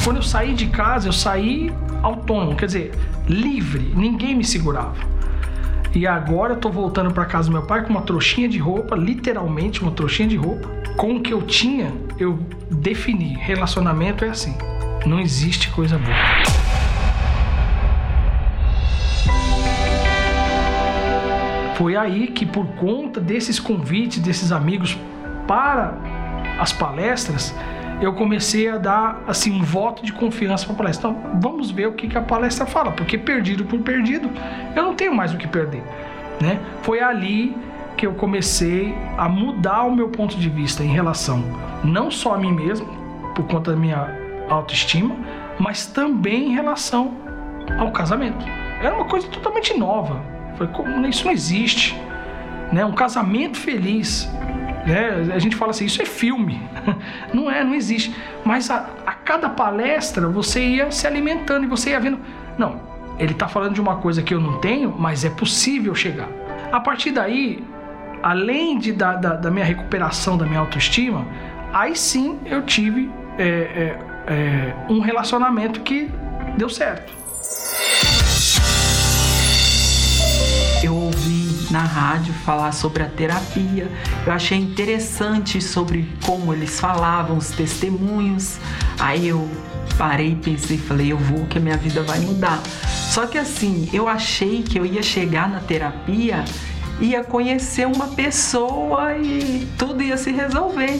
Quando 0.07 0.17
eu 0.19 0.23
saí 0.23 0.53
de 0.53 0.67
casa, 0.67 1.09
eu 1.09 1.11
saí 1.11 1.69
autônomo, 2.01 2.55
quer 2.55 2.67
dizer, 2.67 2.91
livre, 3.27 3.91
ninguém 3.93 4.33
me 4.33 4.45
segurava. 4.45 4.95
E 5.93 6.07
agora 6.07 6.53
eu 6.53 6.57
tô 6.61 6.69
voltando 6.69 7.13
para 7.13 7.25
casa 7.25 7.49
do 7.49 7.51
meu 7.51 7.63
pai 7.63 7.83
com 7.83 7.89
uma 7.89 8.01
trouxinha 8.01 8.47
de 8.47 8.57
roupa, 8.57 8.95
literalmente 8.95 9.81
uma 9.81 9.91
trouxinha 9.91 10.29
de 10.29 10.37
roupa. 10.37 10.69
Com 10.95 11.17
o 11.17 11.21
que 11.21 11.33
eu 11.33 11.41
tinha, 11.41 11.91
eu 12.17 12.39
defini. 12.71 13.33
Relacionamento 13.33 14.23
é 14.23 14.29
assim. 14.29 14.57
Não 15.05 15.19
existe 15.19 15.69
coisa 15.71 15.97
boa. 15.97 16.15
Foi 21.75 21.97
aí 21.97 22.27
que, 22.27 22.45
por 22.45 22.65
conta 22.75 23.19
desses 23.19 23.59
convites, 23.59 24.19
desses 24.19 24.53
amigos 24.53 24.97
para 25.45 25.97
as 26.57 26.71
palestras, 26.71 27.53
eu 28.01 28.13
comecei 28.13 28.69
a 28.69 28.77
dar 28.77 29.23
assim 29.27 29.59
um 29.59 29.63
voto 29.63 30.05
de 30.05 30.13
confiança 30.13 30.65
para 30.65 30.73
a 30.73 30.77
palestra. 30.77 31.09
Então, 31.09 31.39
vamos 31.39 31.71
ver 31.71 31.87
o 31.87 31.93
que, 31.93 32.07
que 32.07 32.17
a 32.17 32.21
palestra 32.21 32.65
fala, 32.65 32.91
porque 32.91 33.17
perdido 33.17 33.65
por 33.65 33.79
perdido, 33.79 34.29
eu 34.75 34.83
não 34.83 34.93
tenho 34.93 35.13
mais 35.13 35.33
o 35.33 35.37
que 35.37 35.47
perder, 35.47 35.83
né? 36.41 36.59
Foi 36.81 37.01
ali 37.01 37.55
que 37.95 38.05
eu 38.05 38.13
comecei 38.13 38.95
a 39.17 39.27
mudar 39.27 39.83
o 39.83 39.95
meu 39.95 40.09
ponto 40.09 40.37
de 40.37 40.49
vista 40.49 40.83
em 40.83 40.89
relação 40.89 41.43
não 41.83 42.09
só 42.09 42.35
a 42.35 42.37
mim 42.37 42.51
mesmo, 42.51 42.87
por 43.35 43.45
conta 43.45 43.71
da 43.71 43.77
minha 43.77 44.09
autoestima, 44.49 45.15
mas 45.59 45.85
também 45.85 46.51
em 46.51 46.53
relação 46.53 47.13
ao 47.77 47.91
casamento. 47.91 48.45
Era 48.81 48.95
uma 48.95 49.05
coisa 49.05 49.27
totalmente 49.27 49.77
nova. 49.77 50.21
Falei, 50.57 50.73
como 50.73 51.07
isso 51.07 51.25
não 51.25 51.31
existe? 51.31 51.99
Né? 52.71 52.85
Um 52.85 52.93
casamento 52.93 53.57
feliz. 53.57 54.29
Né? 54.87 55.33
A 55.35 55.39
gente 55.39 55.55
fala 55.55 55.71
assim, 55.71 55.85
isso 55.85 56.01
é 56.01 56.05
filme. 56.05 56.61
Não 57.33 57.51
é, 57.51 57.63
não 57.63 57.75
existe. 57.75 58.15
Mas 58.45 58.71
a, 58.71 58.89
a 59.05 59.11
cada 59.11 59.49
palestra 59.49 60.27
você 60.29 60.63
ia 60.63 60.89
se 60.91 61.05
alimentando 61.05 61.65
e 61.65 61.67
você 61.67 61.89
ia 61.89 61.99
vendo. 61.99 62.17
Não, 62.57 62.79
ele 63.19 63.33
está 63.33 63.47
falando 63.49 63.73
de 63.73 63.81
uma 63.81 63.97
coisa 63.97 64.23
que 64.23 64.33
eu 64.33 64.39
não 64.39 64.59
tenho, 64.59 64.95
mas 64.97 65.25
é 65.25 65.29
possível 65.29 65.93
chegar. 65.93 66.29
A 66.71 66.79
partir 66.79 67.11
daí, 67.11 67.61
além 68.23 68.79
de, 68.79 68.93
da, 68.93 69.13
da, 69.15 69.33
da 69.33 69.51
minha 69.51 69.65
recuperação 69.65 70.37
da 70.37 70.45
minha 70.45 70.61
autoestima, 70.61 71.25
aí 71.73 71.95
sim 71.95 72.39
eu 72.45 72.61
tive 72.63 73.11
é, 73.37 73.43
é, 73.45 73.99
é, 74.27 74.75
um 74.89 75.01
relacionamento 75.01 75.81
que 75.81 76.09
deu 76.57 76.69
certo. 76.69 77.17
eu 80.83 80.95
ouvi 80.95 81.46
na 81.71 81.83
rádio 81.83 82.33
falar 82.45 82.71
sobre 82.71 83.03
a 83.03 83.07
terapia. 83.07 83.89
Eu 84.25 84.33
achei 84.33 84.57
interessante 84.57 85.61
sobre 85.61 86.07
como 86.25 86.53
eles 86.53 86.79
falavam, 86.79 87.37
os 87.37 87.49
testemunhos. 87.49 88.57
Aí 88.99 89.27
eu 89.27 89.49
parei, 89.97 90.35
pensei, 90.35 90.77
falei, 90.77 91.11
eu 91.11 91.17
vou 91.17 91.45
que 91.45 91.57
a 91.57 91.61
minha 91.61 91.77
vida 91.77 92.03
vai 92.03 92.19
mudar. 92.19 92.61
Só 93.09 93.25
que 93.25 93.37
assim, 93.37 93.89
eu 93.91 94.07
achei 94.07 94.63
que 94.63 94.79
eu 94.79 94.85
ia 94.85 95.01
chegar 95.01 95.49
na 95.49 95.59
terapia, 95.59 96.45
ia 96.99 97.23
conhecer 97.23 97.87
uma 97.87 98.07
pessoa 98.07 99.17
e 99.17 99.67
tudo 99.77 100.03
ia 100.03 100.17
se 100.17 100.31
resolver 100.31 100.99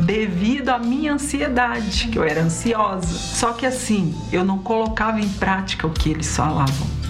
devido 0.00 0.68
à 0.68 0.78
minha 0.78 1.14
ansiedade, 1.14 2.08
que 2.08 2.18
eu 2.18 2.24
era 2.24 2.42
ansiosa. 2.42 3.06
Só 3.06 3.52
que 3.52 3.64
assim, 3.64 4.14
eu 4.30 4.44
não 4.44 4.58
colocava 4.58 5.20
em 5.20 5.28
prática 5.28 5.86
o 5.86 5.90
que 5.90 6.10
eles 6.10 6.36
falavam 6.36 7.05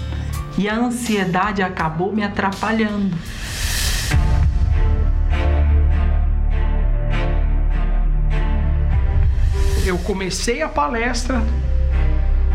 e 0.57 0.67
a 0.67 0.75
ansiedade 0.75 1.61
acabou 1.61 2.11
me 2.11 2.23
atrapalhando. 2.23 3.15
Eu 9.85 9.97
comecei 9.99 10.61
a 10.61 10.67
palestra, 10.67 11.41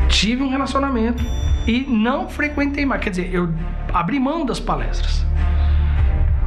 tive 0.08 0.42
um 0.42 0.50
relacionamento 0.50 1.24
e 1.66 1.80
não 1.88 2.28
frequentei 2.28 2.84
mais. 2.84 3.00
Quer 3.00 3.10
dizer, 3.10 3.34
eu 3.34 3.48
abri 3.92 4.18
mão 4.18 4.44
das 4.44 4.60
palestras. 4.60 5.24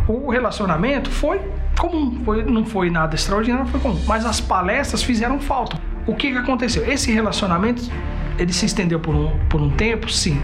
O 0.07 0.29
relacionamento 0.29 1.09
foi 1.09 1.41
comum, 1.79 2.21
foi, 2.23 2.43
não 2.43 2.65
foi 2.65 2.91
nada 2.91 3.15
extraordinário, 3.15 3.65
foi 3.67 3.79
comum. 3.79 3.99
Mas 4.05 4.25
as 4.25 4.39
palestras 4.39 5.01
fizeram 5.01 5.39
falta. 5.39 5.77
O 6.05 6.13
que, 6.13 6.31
que 6.31 6.37
aconteceu? 6.37 6.87
Esse 6.87 7.11
relacionamento 7.11 7.81
ele 8.37 8.53
se 8.53 8.65
estendeu 8.65 8.99
por 8.99 9.15
um, 9.15 9.39
por 9.49 9.61
um 9.61 9.69
tempo, 9.71 10.11
sim. 10.11 10.39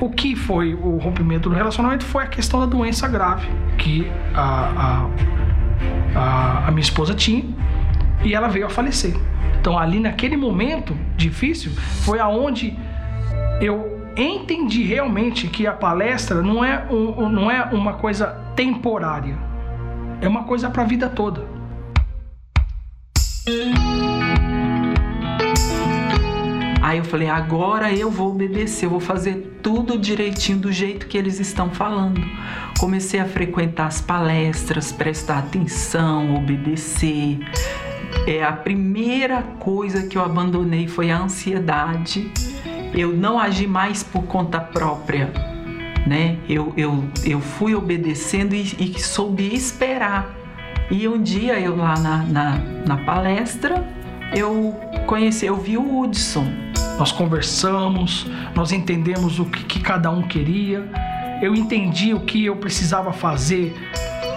O 0.00 0.10
que 0.10 0.34
foi 0.34 0.74
o 0.74 0.96
rompimento 0.96 1.48
do 1.48 1.54
relacionamento 1.54 2.04
foi 2.04 2.24
a 2.24 2.26
questão 2.26 2.60
da 2.60 2.66
doença 2.66 3.06
grave 3.08 3.48
que 3.78 4.10
a, 4.34 5.06
a, 6.14 6.18
a, 6.18 6.68
a 6.68 6.70
minha 6.70 6.82
esposa 6.82 7.14
tinha 7.14 7.44
e 8.22 8.34
ela 8.34 8.48
veio 8.48 8.66
a 8.66 8.70
falecer. 8.70 9.14
Então 9.60 9.78
ali 9.78 10.00
naquele 10.00 10.36
momento 10.36 10.96
difícil 11.16 11.72
foi 12.04 12.18
aonde 12.18 12.76
eu 13.60 13.94
entendi 14.16 14.82
realmente 14.82 15.48
que 15.48 15.66
a 15.66 15.72
palestra 15.72 16.42
não 16.42 16.64
é, 16.64 16.86
um, 16.90 17.28
não 17.28 17.50
é 17.50 17.64
uma 17.64 17.94
coisa 17.94 18.26
temporária, 18.54 19.36
é 20.20 20.28
uma 20.28 20.44
coisa 20.44 20.70
para 20.70 20.82
a 20.82 20.86
vida 20.86 21.08
toda. 21.08 21.44
Aí 26.84 26.98
eu 26.98 27.04
falei, 27.04 27.30
agora 27.30 27.90
eu 27.94 28.10
vou 28.10 28.28
obedecer, 28.28 28.84
eu 28.84 28.90
vou 28.90 29.00
fazer 29.00 29.58
tudo 29.62 29.98
direitinho 29.98 30.58
do 30.58 30.70
jeito 30.70 31.06
que 31.06 31.16
eles 31.16 31.40
estão 31.40 31.70
falando. 31.70 32.20
Comecei 32.78 33.18
a 33.18 33.24
frequentar 33.24 33.86
as 33.86 34.02
palestras, 34.02 34.92
prestar 34.92 35.38
atenção, 35.38 36.34
obedecer. 36.34 37.38
É 38.26 38.44
a 38.44 38.52
primeira 38.52 39.42
coisa 39.60 40.06
que 40.06 40.18
eu 40.18 40.22
abandonei 40.22 40.86
foi 40.86 41.10
a 41.10 41.16
ansiedade. 41.16 42.30
Eu 42.92 43.16
não 43.16 43.38
agi 43.38 43.66
mais 43.66 44.02
por 44.02 44.24
conta 44.24 44.60
própria, 44.60 45.32
né? 46.06 46.36
Eu, 46.46 46.74
eu, 46.76 47.02
eu 47.24 47.40
fui 47.40 47.74
obedecendo 47.74 48.54
e, 48.54 48.60
e 48.78 49.00
soube 49.00 49.54
esperar. 49.54 50.36
E 50.90 51.08
um 51.08 51.22
dia 51.22 51.58
eu 51.58 51.76
lá 51.76 51.98
na, 51.98 52.18
na, 52.24 52.58
na 52.86 52.96
palestra, 52.98 53.93
eu 54.34 54.80
conheci, 55.06 55.46
eu 55.46 55.56
vi 55.56 55.76
o 55.76 56.00
Hudson 56.00 56.64
nós 56.98 57.10
conversamos, 57.10 58.26
nós 58.54 58.72
entendemos 58.72 59.38
o 59.40 59.44
que, 59.44 59.64
que 59.64 59.80
cada 59.80 60.10
um 60.10 60.22
queria. 60.22 60.88
Eu 61.42 61.54
entendi 61.54 62.14
o 62.14 62.20
que 62.20 62.44
eu 62.44 62.56
precisava 62.56 63.12
fazer 63.12 63.74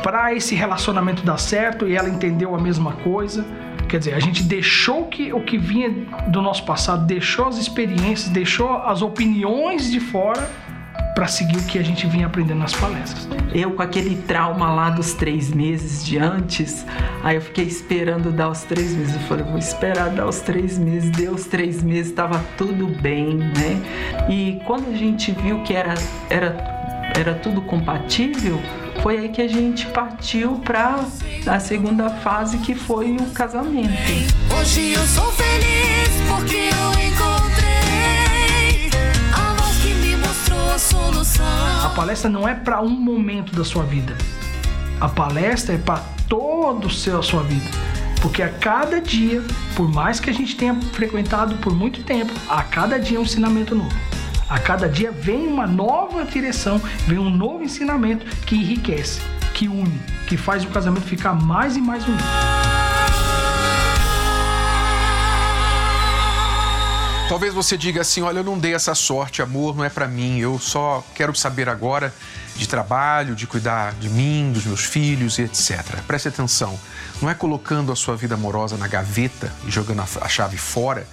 para 0.02 0.34
esse 0.34 0.56
relacionamento 0.56 1.23
dar 1.23 1.38
certo 1.38 1.88
e 1.88 1.95
ela 1.95 2.10
entendeu 2.10 2.56
a 2.56 2.60
mesma 2.60 2.93
coisa. 2.93 3.45
Quer 3.88 4.00
dizer, 4.00 4.15
a 4.15 4.19
gente 4.19 4.43
deixou 4.43 5.06
que, 5.06 5.32
o 5.32 5.41
que 5.41 5.58
vinha 5.58 5.89
do 6.28 6.41
nosso 6.41 6.65
passado, 6.65 7.06
deixou 7.06 7.47
as 7.47 7.58
experiências, 7.58 8.28
deixou 8.30 8.78
as 8.78 9.02
opiniões 9.02 9.89
de 9.91 10.00
fora 10.00 10.50
para 11.18 11.26
seguir 11.26 11.58
o 11.58 11.64
que 11.64 11.80
a 11.80 11.84
gente 11.84 12.06
vinha 12.06 12.28
aprendendo 12.28 12.60
nas 12.60 12.76
palestras. 12.76 13.28
Eu 13.52 13.72
com 13.72 13.82
aquele 13.82 14.18
trauma 14.28 14.72
lá 14.72 14.92
dos 14.92 15.16
três 15.16 15.52
meses 15.52 16.06
de 16.06 16.20
antes, 16.20 16.86
aí 17.24 17.38
eu 17.38 17.42
fiquei 17.42 17.66
esperando 17.66 18.32
dar 18.32 18.50
os 18.52 18.62
três 18.62 18.94
meses. 18.94 19.16
Eu 19.16 19.22
falei, 19.22 19.44
vou 19.44 19.58
esperar 19.58 20.12
dar 20.12 20.28
os 20.28 20.42
três 20.42 20.78
meses. 20.78 21.10
Deu 21.10 21.34
os 21.34 21.46
três 21.46 21.82
meses, 21.82 22.12
estava 22.12 22.40
tudo 22.56 22.86
bem, 23.02 23.36
né? 23.36 23.82
E 24.30 24.62
quando 24.64 24.92
a 24.94 24.96
gente 24.96 25.32
viu 25.32 25.64
que 25.64 25.74
era, 25.74 25.96
era, 26.30 27.12
era 27.16 27.34
tudo 27.34 27.64
compatível, 27.64 28.62
foi 29.02 29.18
aí 29.18 29.30
que 29.30 29.42
a 29.42 29.48
gente 29.48 29.88
partiu 29.88 30.60
para 30.60 31.04
a 31.48 31.60
segunda 31.60 32.12
fase 32.12 32.60
que 32.60 32.76
foi 32.76 33.16
o 33.16 33.26
casamento. 33.32 33.90
Hoje 34.56 34.94
eu 34.94 35.08
sou 35.08 35.32
feliz 35.32 36.10
porque 36.30 36.58
eu 36.58 37.08
encontrei 37.08 37.37
palestra 42.08 42.30
não 42.30 42.48
é 42.48 42.56
para 42.56 42.82
um 42.82 42.89
momento 42.89 43.54
da 43.54 43.65
sua 43.65 43.84
vida. 43.84 44.15
A 45.02 45.10
palestra 45.10 45.76
é 45.76 45.78
para 45.78 46.00
todo 46.30 46.88
o 46.88 46.89
seu 46.89 47.20
a 47.20 47.22
sua 47.22 47.43
vida. 47.43 47.65
Porque 48.22 48.41
a 48.41 48.48
cada 48.48 49.02
dia, 49.02 49.43
por 49.76 49.91
mais 49.93 50.17
que 50.17 50.30
a 50.30 50.34
gente 50.34 50.56
tenha 50.56 50.74
frequentado 50.93 51.56
por 51.56 51.76
muito 51.76 52.04
tempo, 52.04 52.32
a 52.48 52.63
cada 52.63 52.98
dia 52.98 53.17
é 53.17 53.20
um 53.20 53.24
ensinamento 53.24 53.76
novo. 53.76 53.93
A 54.48 54.58
cada 54.58 54.88
dia 54.88 55.12
vem 55.12 55.48
uma 55.48 55.67
nova 55.67 56.24
direção, 56.24 56.82
vem 57.06 57.20
um 57.20 57.30
novo 57.30 57.62
ensinamento 57.62 58.26
que 58.46 58.56
enriquece, 58.56 59.20
que 59.54 59.67
une, 59.67 60.00
que 60.28 60.38
faz 60.38 60.63
o 60.63 60.67
casamento 60.70 61.04
ficar 61.04 61.34
mais 61.34 61.76
e 61.76 61.82
mais 61.82 62.08
unido. 62.08 62.87
Talvez 67.28 67.54
você 67.54 67.78
diga 67.78 68.02
assim: 68.02 68.22
olha, 68.22 68.40
eu 68.40 68.44
não 68.44 68.58
dei 68.58 68.74
essa 68.74 68.96
sorte, 68.96 69.42
amor 69.42 69.76
não 69.76 69.84
é 69.84 69.90
para 69.90 70.08
mim, 70.08 70.40
eu 70.40 70.58
só 70.58 71.04
quero 71.13 71.36
saber 71.36 71.68
agora 71.68 72.13
de 72.56 72.66
trabalho, 72.68 73.36
de 73.36 73.46
cuidar 73.46 73.94
de 73.96 74.10
mim, 74.10 74.52
dos 74.54 74.66
meus 74.66 74.86
filhos 74.86 75.38
e 75.38 75.42
etc. 75.42 75.84
Preste 76.08 76.30
atenção, 76.30 76.80
não 77.22 77.30
é 77.30 77.34
colocando 77.34 77.92
a 77.92 77.98
sua 77.98 78.16
vida 78.16 78.36
amorosa 78.36 78.78
na 78.78 78.88
gaveta 78.88 79.52
e 79.66 79.72
jogando 79.72 80.04
a 80.22 80.28
chave 80.30 80.58
fora 80.58 81.06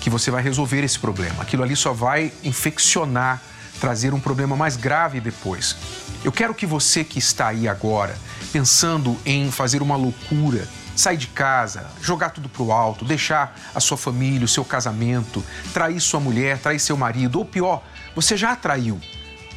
que 0.00 0.08
você 0.08 0.30
vai 0.30 0.42
resolver 0.42 0.82
esse 0.82 0.98
problema. 0.98 1.42
Aquilo 1.42 1.62
ali 1.62 1.76
só 1.76 1.92
vai 1.92 2.32
infeccionar, 2.42 3.40
trazer 3.78 4.14
um 4.14 4.20
problema 4.20 4.56
mais 4.56 4.76
grave 4.76 5.20
depois. 5.20 5.76
Eu 6.24 6.32
quero 6.32 6.54
que 6.54 6.64
você 6.64 7.04
que 7.04 7.18
está 7.18 7.48
aí 7.48 7.68
agora, 7.68 8.16
pensando 8.50 9.14
em 9.26 9.50
fazer 9.50 9.82
uma 9.82 9.96
loucura, 9.96 10.66
sair 11.00 11.16
de 11.16 11.26
casa, 11.26 11.90
jogar 12.00 12.30
tudo 12.30 12.48
pro 12.48 12.70
alto, 12.70 13.04
deixar 13.04 13.58
a 13.74 13.80
sua 13.80 13.96
família, 13.96 14.44
o 14.44 14.48
seu 14.48 14.64
casamento, 14.64 15.44
trair 15.72 16.00
sua 16.00 16.20
mulher, 16.20 16.58
trair 16.58 16.78
seu 16.78 16.96
marido, 16.96 17.38
ou 17.38 17.44
pior, 17.44 17.82
você 18.14 18.36
já 18.36 18.54
traiu. 18.54 19.00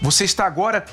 Você 0.02 0.24
está 0.24 0.46
agora 0.46 0.86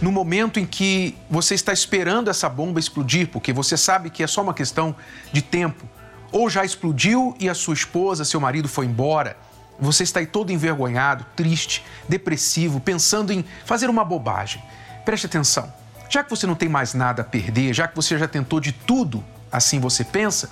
no 0.00 0.10
momento 0.12 0.58
em 0.58 0.66
que 0.66 1.16
você 1.28 1.54
está 1.54 1.72
esperando 1.72 2.30
essa 2.30 2.48
bomba 2.48 2.80
explodir, 2.80 3.28
porque 3.28 3.52
você 3.52 3.76
sabe 3.76 4.10
que 4.10 4.22
é 4.22 4.26
só 4.26 4.42
uma 4.42 4.54
questão 4.54 4.94
de 5.32 5.42
tempo. 5.42 5.88
Ou 6.30 6.48
já 6.48 6.64
explodiu 6.64 7.36
e 7.38 7.48
a 7.48 7.54
sua 7.54 7.74
esposa, 7.74 8.24
seu 8.24 8.40
marido 8.40 8.68
foi 8.68 8.86
embora. 8.86 9.36
Você 9.80 10.02
está 10.02 10.20
aí 10.20 10.26
todo 10.26 10.52
envergonhado, 10.52 11.24
triste, 11.36 11.84
depressivo, 12.08 12.80
pensando 12.80 13.32
em 13.32 13.44
fazer 13.64 13.88
uma 13.88 14.04
bobagem. 14.04 14.62
Preste 15.04 15.26
atenção. 15.26 15.72
Já 16.10 16.24
que 16.24 16.30
você 16.30 16.46
não 16.46 16.54
tem 16.54 16.68
mais 16.68 16.94
nada 16.94 17.22
a 17.22 17.24
perder, 17.24 17.72
já 17.74 17.86
que 17.86 17.94
você 17.94 18.18
já 18.18 18.26
tentou 18.26 18.60
de 18.60 18.72
tudo 18.72 19.24
assim 19.50 19.80
você 19.80 20.04
pensa, 20.04 20.50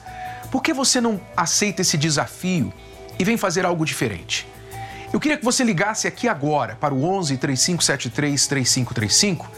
por 0.51 0.63
que 0.63 0.73
você 0.73 1.01
não 1.01 1.21
aceita 1.37 1.83
esse 1.83 1.97
desafio 1.97 2.73
e 3.19 3.25
vem 3.25 3.37
fazer 3.37 3.65
algo 3.65 3.85
diferente? 3.85 4.47
Eu 5.13 5.21
queria 5.21 5.37
que 5.37 5.45
você 5.45 5.65
ligasse 5.65 6.07
aqui 6.07 6.29
agora 6.29 6.77
para 6.81 6.93
o 6.93 7.05
11 7.05 7.37
3573 7.37 8.47
3535 8.47 9.51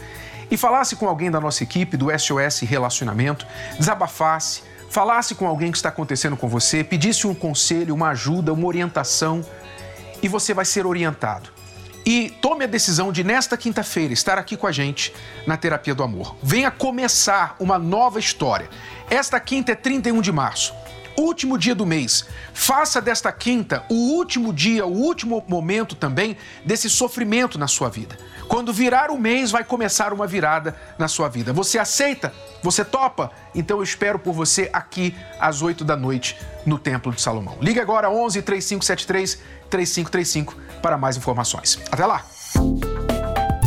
e 0.51 0.57
falasse 0.57 0.95
com 0.95 1.07
alguém 1.07 1.29
da 1.29 1.39
nossa 1.39 1.63
equipe 1.63 1.97
do 1.97 2.07
SOS 2.17 2.61
Relacionamento, 2.61 3.45
desabafasse, 3.77 4.63
falasse 4.89 5.35
com 5.35 5.47
alguém 5.47 5.71
que 5.71 5.77
está 5.77 5.89
acontecendo 5.89 6.35
com 6.35 6.47
você, 6.47 6.83
pedisse 6.83 7.27
um 7.27 7.35
conselho, 7.35 7.93
uma 7.93 8.09
ajuda, 8.09 8.53
uma 8.53 8.65
orientação 8.65 9.45
e 10.21 10.27
você 10.27 10.53
vai 10.53 10.65
ser 10.65 10.85
orientado. 10.85 11.58
E 12.09 12.31
tome 12.41 12.63
a 12.63 12.67
decisão 12.67 13.11
de, 13.11 13.23
nesta 13.23 13.55
quinta-feira, 13.55 14.11
estar 14.11 14.39
aqui 14.39 14.57
com 14.57 14.65
a 14.65 14.71
gente 14.71 15.13
na 15.45 15.55
Terapia 15.55 15.93
do 15.93 16.01
Amor. 16.01 16.35
Venha 16.41 16.71
começar 16.71 17.55
uma 17.59 17.77
nova 17.77 18.17
história. 18.17 18.67
Esta 19.11 19.39
quinta 19.39 19.73
é 19.73 19.75
31 19.75 20.19
de 20.19 20.31
março, 20.31 20.73
último 21.21 21.57
dia 21.57 21.75
do 21.75 21.85
mês. 21.85 22.25
Faça 22.53 23.01
desta 23.01 23.31
quinta 23.31 23.83
o 23.89 24.15
último 24.15 24.53
dia, 24.53 24.85
o 24.85 24.91
último 24.91 25.43
momento 25.47 25.95
também 25.95 26.37
desse 26.65 26.89
sofrimento 26.89 27.57
na 27.57 27.67
sua 27.67 27.89
vida. 27.89 28.17
Quando 28.47 28.73
virar 28.73 29.11
o 29.11 29.19
mês, 29.19 29.51
vai 29.51 29.63
começar 29.63 30.11
uma 30.11 30.25
virada 30.25 30.75
na 30.97 31.07
sua 31.07 31.29
vida. 31.29 31.53
Você 31.53 31.77
aceita? 31.77 32.33
Você 32.63 32.83
topa? 32.83 33.31
Então 33.53 33.77
eu 33.77 33.83
espero 33.83 34.17
por 34.17 34.33
você 34.33 34.69
aqui 34.73 35.15
às 35.39 35.61
8 35.61 35.83
da 35.83 35.95
noite 35.95 36.37
no 36.65 36.79
Templo 36.79 37.11
de 37.11 37.21
Salomão. 37.21 37.57
Liga 37.61 37.81
agora 37.81 38.09
11 38.09 38.41
3573 38.41 39.39
3535 39.69 40.55
para 40.81 40.97
mais 40.97 41.15
informações. 41.15 41.79
Até 41.91 42.05
lá! 42.05 42.38